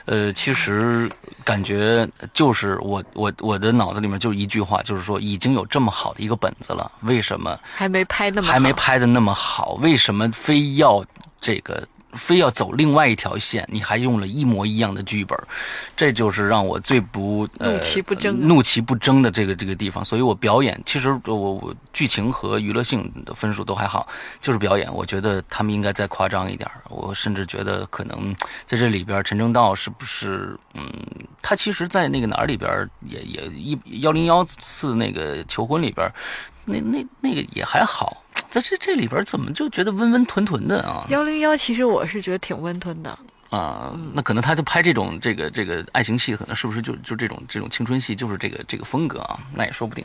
[0.04, 1.10] 呃，其实
[1.42, 9.72] 感觉就是我我我的脑子里面就一句话，就是说已经有这么好的一个本子了，为什么还没拍那么还没拍的那么好？
[9.80, 11.04] 为什么非要
[11.40, 11.84] 这个？
[12.12, 15.38] 非要走另外一条线，你还用了一模一样的剧本，
[15.96, 20.04] 这就是让我最不怒其不争怒其不争的这个这个地方。
[20.04, 24.08] 所以我表演，其实我我剧情和娱乐性的分数都还好，
[24.40, 26.68] 就是表演，我觉得他们应该再夸张一点。
[26.88, 28.34] 我甚至觉得可能
[28.64, 30.92] 在这里边，陈正道是不是嗯，
[31.40, 36.12] 他其实，在那个哪儿里边也也一幺零幺次那个求婚里边，
[36.64, 38.22] 那那那个也还好。
[38.48, 41.06] 在这这里边怎么就觉得温温吞吞的啊？
[41.10, 43.18] 幺零幺其实我是觉得挺温吞的
[43.50, 43.92] 啊。
[44.14, 49.38] 那可能他就拍这种这个这个爱情戏，可能是不是就就这种这种青春戏，就是这个这个风格啊？
[49.54, 50.04] 那也说不定。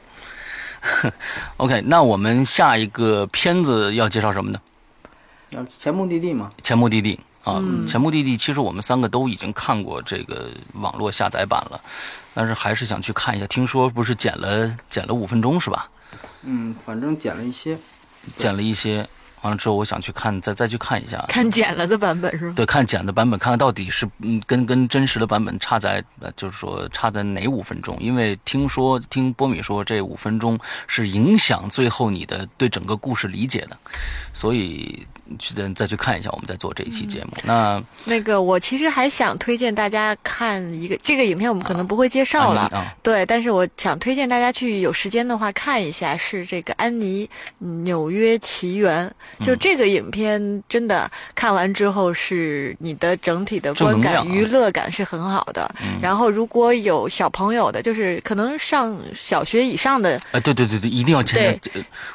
[1.58, 4.60] OK，那我们下一个片子要介绍什么呢？
[5.50, 6.50] 要前目的地吗？
[6.62, 11.80] 前目的地啊，前目的地其实我们三个都已经看过这个网络下载版了，
[12.34, 13.48] 但是还是想去看一下。
[13.48, 15.90] 听说不是剪了剪了五分钟是吧？
[16.44, 17.78] 嗯，反正剪了一些。
[18.38, 19.08] 剪了一些，
[19.42, 22.54] 完了之后我想去看，再再去看一下，看剪了的版本是吗？
[22.56, 26.04] 对，看剪的版本，看看到底是嗯跟跟真实的版本差在，
[26.36, 27.98] 就是说差在哪五分钟？
[28.00, 33.78] 因为听说听波米说这五分钟是影响最后你的对整个故事理解的，
[34.34, 35.06] 所以。
[35.40, 37.32] 去再再去看一下，我们在做这一期节目。
[37.44, 42.70] 那那个，我其实还想推荐大家看一个这个影片，我们可能不会介绍了，
[43.02, 43.26] 对。
[43.26, 49.12] 但是我想推荐大家去有时间的话看一下，是这个《安妮纽约奇缘》。
[49.46, 55.68] 就这个影片，真的看完之后是你的整体的观感、娱乐感是很好的。
[56.00, 61.60] 然后如果有小朋友的，就是可能上小学以上的，哎，对对对对，一定要对。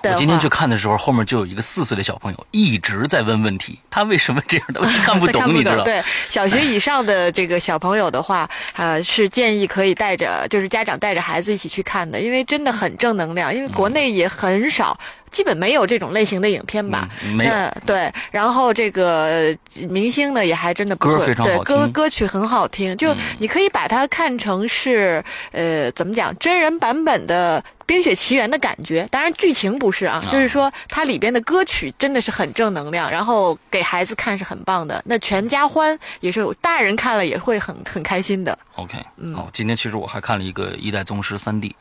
[0.04, 2.99] 我今天去看的时候，后面就有一个四岁的小朋友一直。
[3.06, 4.80] 在问问题，他为什么这样的？
[4.80, 5.82] 问题看不懂， 你知道？
[5.82, 13.54] 对， 小学以上的这个小朋友的话，呃，是建议可以带着，就是家长带着孩子一起去看的，因为真的很正能量。
[13.54, 14.98] 因为国内也很少。
[15.30, 17.08] 基本没有这种类型的影片吧？
[17.36, 17.52] 没有。
[17.86, 19.56] 对，然后这个
[19.88, 22.96] 明星呢也还真的不错，对，歌歌曲很好听。
[22.96, 25.22] 就你可以把它看成是
[25.52, 29.04] 呃，怎么讲，真人版本的《冰雪奇缘》的感觉。
[29.10, 35.02] 当然剧情不是啊，就是说它里边的歌曲真的是很正能量，然后给孩子看是很棒的。
[35.06, 38.56] 那全家欢也是大人看了也会很很开心的。
[38.80, 38.98] OK，
[39.34, 41.74] 好，今天其实我还看了一个《一代宗师》三 D，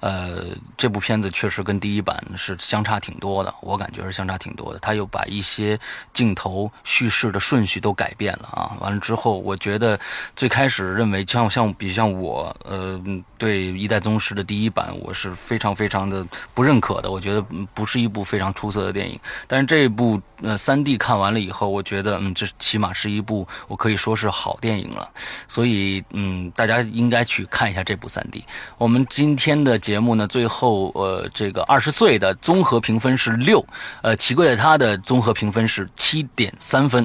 [0.00, 0.44] 呃，
[0.76, 2.96] 这部片子确实跟第一版是相差。
[3.06, 4.80] 挺多的，我感觉是相差挺多的。
[4.80, 5.78] 他又把一些
[6.12, 8.76] 镜头叙事的顺序都改变了啊！
[8.80, 10.00] 完了之后，我觉得
[10.34, 13.00] 最开始认为像像比像我呃
[13.38, 17.10] 对《一代宗师》的第一版，我是非常非常的不认可的。
[17.10, 17.40] 我觉得
[17.74, 19.20] 不是一部非常出色的电影。
[19.46, 25.06] 但是这部呃三 D 看完了以后，我觉得嗯这起码是一部我可以说是好电影了。
[25.48, 28.42] 所以嗯大家应该去看一下这部三 D。
[28.78, 32.80] 我们今天的节目呢，最后呃这个二十岁的综合。
[32.86, 33.66] 评分是六，
[34.02, 37.04] 呃，奇怪的他的综合评分是七点三分，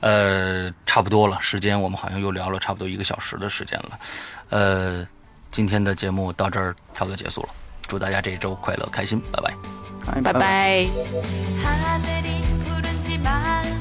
[0.00, 1.38] 呃，差不多了。
[1.40, 3.98] 时间我们好像又聊了差不多一个小时的时间了，
[4.50, 5.06] 呃，
[5.50, 7.48] 今天的节目到这儿差不多结束了。
[7.88, 9.54] 祝大家这一周快乐开心，拜拜。
[10.22, 10.86] 拜拜。
[13.22, 13.71] Ta